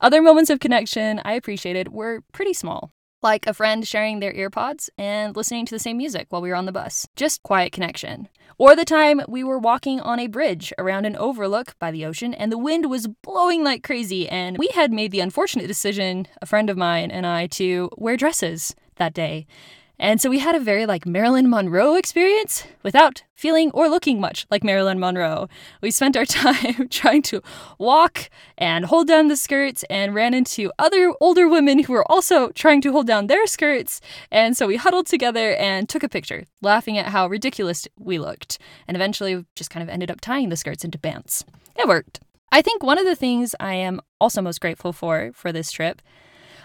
Other 0.00 0.22
moments 0.22 0.50
of 0.50 0.60
connection 0.60 1.20
I 1.24 1.34
appreciated 1.34 1.92
were 1.92 2.22
pretty 2.32 2.52
small 2.52 2.90
like 3.24 3.46
a 3.46 3.54
friend 3.54 3.88
sharing 3.88 4.20
their 4.20 4.34
earpods 4.34 4.90
and 4.98 5.34
listening 5.34 5.66
to 5.66 5.74
the 5.74 5.78
same 5.78 5.96
music 5.96 6.26
while 6.28 6.42
we 6.42 6.50
were 6.50 6.54
on 6.54 6.66
the 6.66 6.72
bus. 6.72 7.08
Just 7.16 7.42
quiet 7.42 7.72
connection. 7.72 8.28
Or 8.58 8.76
the 8.76 8.84
time 8.84 9.22
we 9.26 9.42
were 9.42 9.58
walking 9.58 9.98
on 10.00 10.20
a 10.20 10.28
bridge 10.28 10.72
around 10.78 11.06
an 11.06 11.16
overlook 11.16 11.76
by 11.80 11.90
the 11.90 12.04
ocean 12.04 12.34
and 12.34 12.52
the 12.52 12.58
wind 12.58 12.88
was 12.88 13.08
blowing 13.08 13.64
like 13.64 13.82
crazy, 13.82 14.28
and 14.28 14.58
we 14.58 14.68
had 14.68 14.92
made 14.92 15.10
the 15.10 15.20
unfortunate 15.20 15.66
decision, 15.66 16.28
a 16.40 16.46
friend 16.46 16.70
of 16.70 16.76
mine 16.76 17.10
and 17.10 17.26
I, 17.26 17.48
to 17.48 17.90
wear 17.96 18.16
dresses 18.16 18.76
that 18.96 19.14
day. 19.14 19.46
And 19.98 20.20
so 20.20 20.28
we 20.28 20.40
had 20.40 20.54
a 20.54 20.60
very 20.60 20.86
like 20.86 21.06
Marilyn 21.06 21.48
Monroe 21.48 21.94
experience 21.94 22.64
without 22.82 23.22
feeling 23.34 23.70
or 23.70 23.88
looking 23.88 24.20
much 24.20 24.46
like 24.50 24.64
Marilyn 24.64 24.98
Monroe. 24.98 25.48
We 25.80 25.90
spent 25.90 26.16
our 26.16 26.24
time 26.26 26.88
trying 26.88 27.22
to 27.22 27.42
walk 27.78 28.28
and 28.58 28.86
hold 28.86 29.06
down 29.06 29.28
the 29.28 29.36
skirts 29.36 29.84
and 29.88 30.14
ran 30.14 30.34
into 30.34 30.72
other 30.78 31.12
older 31.20 31.48
women 31.48 31.84
who 31.84 31.92
were 31.92 32.10
also 32.10 32.48
trying 32.50 32.80
to 32.82 32.92
hold 32.92 33.06
down 33.06 33.28
their 33.28 33.46
skirts. 33.46 34.00
And 34.30 34.56
so 34.56 34.66
we 34.66 34.76
huddled 34.76 35.06
together 35.06 35.54
and 35.54 35.88
took 35.88 36.02
a 36.02 36.08
picture, 36.08 36.44
laughing 36.60 36.98
at 36.98 37.06
how 37.06 37.28
ridiculous 37.28 37.86
we 37.96 38.18
looked. 38.18 38.58
And 38.88 38.96
eventually 38.96 39.44
just 39.54 39.70
kind 39.70 39.82
of 39.82 39.88
ended 39.88 40.10
up 40.10 40.20
tying 40.20 40.48
the 40.48 40.56
skirts 40.56 40.84
into 40.84 40.98
bands. 40.98 41.44
It 41.76 41.86
worked. 41.86 42.20
I 42.50 42.62
think 42.62 42.82
one 42.82 42.98
of 42.98 43.04
the 43.04 43.16
things 43.16 43.54
I 43.58 43.74
am 43.74 44.00
also 44.20 44.40
most 44.40 44.60
grateful 44.60 44.92
for 44.92 45.32
for 45.34 45.52
this 45.52 45.72
trip 45.72 46.00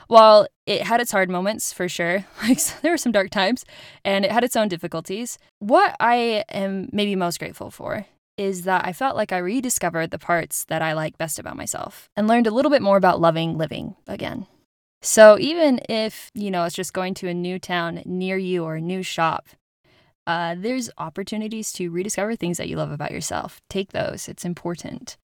while 0.10 0.48
it 0.66 0.82
had 0.82 1.00
its 1.00 1.12
hard 1.12 1.30
moments 1.30 1.72
for 1.72 1.88
sure, 1.88 2.26
like 2.44 2.60
there 2.82 2.92
were 2.92 2.98
some 2.98 3.12
dark 3.12 3.30
times, 3.30 3.64
and 4.04 4.26
it 4.26 4.32
had 4.32 4.44
its 4.44 4.56
own 4.56 4.68
difficulties, 4.68 5.38
what 5.60 5.96
I 6.00 6.44
am 6.50 6.90
maybe 6.92 7.16
most 7.16 7.40
grateful 7.40 7.72
for 7.72 8.06
is 8.36 8.64
that 8.64 8.86
I 8.88 8.94
felt 8.94 9.18
like 9.18 9.32
I 9.32 9.38
rediscovered 9.38 10.12
the 10.12 10.18
parts 10.18 10.64
that 10.66 10.82
I 10.82 10.94
like 10.94 11.18
best 11.18 11.40
about 11.40 11.58
myself 11.58 12.10
and 12.16 12.28
learned 12.28 12.48
a 12.48 12.52
little 12.52 12.72
bit 12.72 12.82
more 12.82 12.96
about 12.96 13.20
loving 13.20 13.58
living 13.58 13.96
again. 14.08 14.48
So 15.02 15.38
even 15.40 15.82
if, 15.90 16.32
you 16.34 16.50
know, 16.50 16.64
it's 16.64 16.76
just 16.76 16.94
going 16.94 17.14
to 17.16 17.28
a 17.28 17.34
new 17.34 17.60
town 17.60 18.02
near 18.06 18.38
you 18.38 18.64
or 18.64 18.76
a 18.76 18.82
new 18.82 19.04
shop, 19.04 19.50
uh, 20.26 20.56
there's 20.58 20.90
opportunities 20.98 21.72
to 21.74 21.90
rediscover 21.90 22.36
things 22.36 22.58
that 22.58 22.70
you 22.70 22.78
love 22.78 22.92
about 22.92 23.12
yourself. 23.12 23.62
Take 23.70 23.92
those, 23.92 24.28
it's 24.28 24.46
important. 24.46 25.18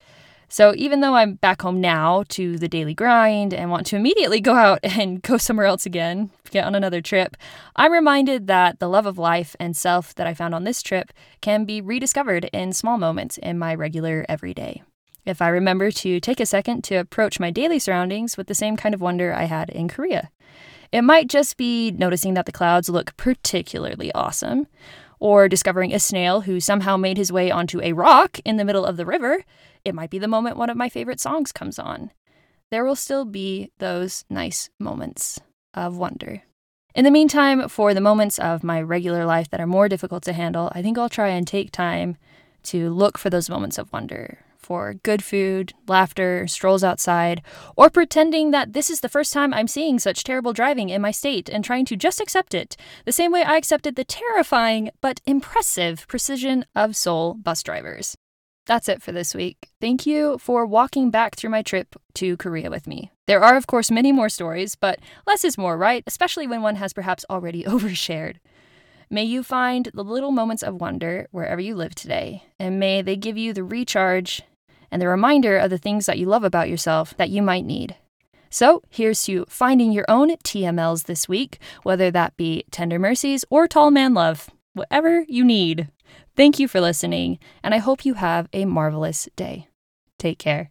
So 0.48 0.74
even 0.76 1.00
though 1.00 1.14
I'm 1.14 1.34
back 1.34 1.62
home 1.62 1.80
now 1.80 2.24
to 2.30 2.56
the 2.56 2.68
daily 2.68 2.94
grind 2.94 3.52
and 3.52 3.70
want 3.70 3.86
to 3.86 3.96
immediately 3.96 4.40
go 4.40 4.54
out 4.54 4.80
and 4.82 5.22
go 5.22 5.36
somewhere 5.36 5.66
else 5.66 5.86
again, 5.86 6.30
get 6.50 6.64
on 6.64 6.74
another 6.74 7.00
trip, 7.00 7.36
I'm 7.74 7.92
reminded 7.92 8.46
that 8.46 8.78
the 8.78 8.88
love 8.88 9.06
of 9.06 9.18
life 9.18 9.56
and 9.58 9.76
self 9.76 10.14
that 10.14 10.26
I 10.26 10.34
found 10.34 10.54
on 10.54 10.64
this 10.64 10.82
trip 10.82 11.12
can 11.40 11.64
be 11.64 11.80
rediscovered 11.80 12.44
in 12.52 12.72
small 12.72 12.98
moments 12.98 13.38
in 13.38 13.58
my 13.58 13.74
regular 13.74 14.24
everyday. 14.28 14.82
If 15.24 15.42
I 15.42 15.48
remember 15.48 15.90
to 15.90 16.20
take 16.20 16.38
a 16.38 16.46
second 16.46 16.84
to 16.84 16.96
approach 16.96 17.40
my 17.40 17.50
daily 17.50 17.80
surroundings 17.80 18.36
with 18.36 18.46
the 18.46 18.54
same 18.54 18.76
kind 18.76 18.94
of 18.94 19.00
wonder 19.00 19.34
I 19.34 19.44
had 19.44 19.70
in 19.70 19.88
Korea. 19.88 20.30
It 20.92 21.02
might 21.02 21.28
just 21.28 21.56
be 21.56 21.90
noticing 21.90 22.34
that 22.34 22.46
the 22.46 22.52
clouds 22.52 22.88
look 22.88 23.16
particularly 23.16 24.12
awesome, 24.12 24.68
or 25.18 25.48
discovering 25.48 25.92
a 25.92 25.98
snail 25.98 26.42
who 26.42 26.60
somehow 26.60 26.96
made 26.96 27.16
his 27.16 27.32
way 27.32 27.50
onto 27.50 27.80
a 27.80 27.92
rock 27.92 28.38
in 28.44 28.56
the 28.56 28.64
middle 28.64 28.84
of 28.84 28.96
the 28.96 29.06
river, 29.06 29.44
it 29.84 29.94
might 29.94 30.10
be 30.10 30.18
the 30.18 30.28
moment 30.28 30.56
one 30.56 30.70
of 30.70 30.76
my 30.76 30.88
favorite 30.88 31.20
songs 31.20 31.52
comes 31.52 31.78
on. 31.78 32.10
There 32.70 32.84
will 32.84 32.96
still 32.96 33.24
be 33.24 33.70
those 33.78 34.24
nice 34.28 34.70
moments 34.78 35.40
of 35.74 35.96
wonder. 35.96 36.42
In 36.94 37.04
the 37.04 37.10
meantime, 37.10 37.68
for 37.68 37.92
the 37.92 38.00
moments 38.00 38.38
of 38.38 38.64
my 38.64 38.80
regular 38.80 39.24
life 39.24 39.50
that 39.50 39.60
are 39.60 39.66
more 39.66 39.88
difficult 39.88 40.22
to 40.24 40.32
handle, 40.32 40.72
I 40.74 40.82
think 40.82 40.96
I'll 40.96 41.08
try 41.08 41.28
and 41.28 41.46
take 41.46 41.70
time 41.70 42.16
to 42.64 42.90
look 42.90 43.18
for 43.18 43.30
those 43.30 43.50
moments 43.50 43.78
of 43.78 43.92
wonder 43.92 44.38
for 44.66 44.94
good 44.94 45.22
food, 45.22 45.72
laughter, 45.86 46.48
strolls 46.48 46.82
outside, 46.82 47.40
or 47.76 47.88
pretending 47.88 48.50
that 48.50 48.72
this 48.72 48.90
is 48.90 48.98
the 48.98 49.08
first 49.08 49.32
time 49.32 49.54
I'm 49.54 49.68
seeing 49.68 50.00
such 50.00 50.24
terrible 50.24 50.52
driving 50.52 50.88
in 50.88 51.00
my 51.00 51.12
state 51.12 51.48
and 51.48 51.64
trying 51.64 51.84
to 51.84 51.94
just 51.94 52.20
accept 52.20 52.52
it, 52.52 52.76
the 53.04 53.12
same 53.12 53.30
way 53.30 53.44
I 53.44 53.58
accepted 53.58 53.94
the 53.94 54.02
terrifying 54.02 54.90
but 55.00 55.20
impressive 55.24 56.08
precision 56.08 56.64
of 56.74 56.96
Seoul 56.96 57.34
bus 57.34 57.62
drivers. 57.62 58.16
That's 58.66 58.88
it 58.88 59.02
for 59.02 59.12
this 59.12 59.36
week. 59.36 59.68
Thank 59.80 60.04
you 60.04 60.38
for 60.38 60.66
walking 60.66 61.10
back 61.10 61.36
through 61.36 61.50
my 61.50 61.62
trip 61.62 61.94
to 62.14 62.36
Korea 62.36 62.68
with 62.68 62.88
me. 62.88 63.12
There 63.28 63.44
are, 63.44 63.56
of 63.56 63.68
course, 63.68 63.92
many 63.92 64.10
more 64.10 64.28
stories, 64.28 64.74
but 64.74 64.98
less 65.28 65.44
is 65.44 65.56
more, 65.56 65.78
right? 65.78 66.02
Especially 66.08 66.48
when 66.48 66.62
one 66.62 66.74
has 66.74 66.92
perhaps 66.92 67.24
already 67.30 67.62
overshared. 67.74 68.38
May 69.08 69.22
you 69.22 69.44
find 69.44 69.88
the 69.94 70.02
little 70.02 70.32
moments 70.32 70.64
of 70.64 70.80
wonder 70.80 71.28
wherever 71.30 71.60
you 71.60 71.76
live 71.76 71.94
today, 71.94 72.42
and 72.58 72.80
may 72.80 73.02
they 73.02 73.14
give 73.14 73.38
you 73.38 73.52
the 73.52 73.62
recharge 73.62 74.42
and 74.90 75.00
the 75.00 75.08
reminder 75.08 75.56
of 75.58 75.70
the 75.70 75.78
things 75.78 76.06
that 76.06 76.18
you 76.18 76.26
love 76.26 76.44
about 76.44 76.68
yourself 76.68 77.16
that 77.16 77.30
you 77.30 77.42
might 77.42 77.64
need. 77.64 77.96
So, 78.50 78.82
here's 78.88 79.22
to 79.24 79.44
finding 79.48 79.92
your 79.92 80.04
own 80.08 80.30
TMLs 80.36 81.04
this 81.04 81.28
week, 81.28 81.58
whether 81.82 82.10
that 82.10 82.36
be 82.36 82.64
tender 82.70 82.98
mercies 82.98 83.44
or 83.50 83.66
tall 83.66 83.90
man 83.90 84.14
love, 84.14 84.48
whatever 84.72 85.24
you 85.28 85.44
need. 85.44 85.88
Thank 86.36 86.58
you 86.58 86.68
for 86.68 86.80
listening, 86.80 87.38
and 87.62 87.74
I 87.74 87.78
hope 87.78 88.04
you 88.04 88.14
have 88.14 88.48
a 88.52 88.64
marvelous 88.64 89.28
day. 89.36 89.68
Take 90.18 90.38
care. 90.38 90.70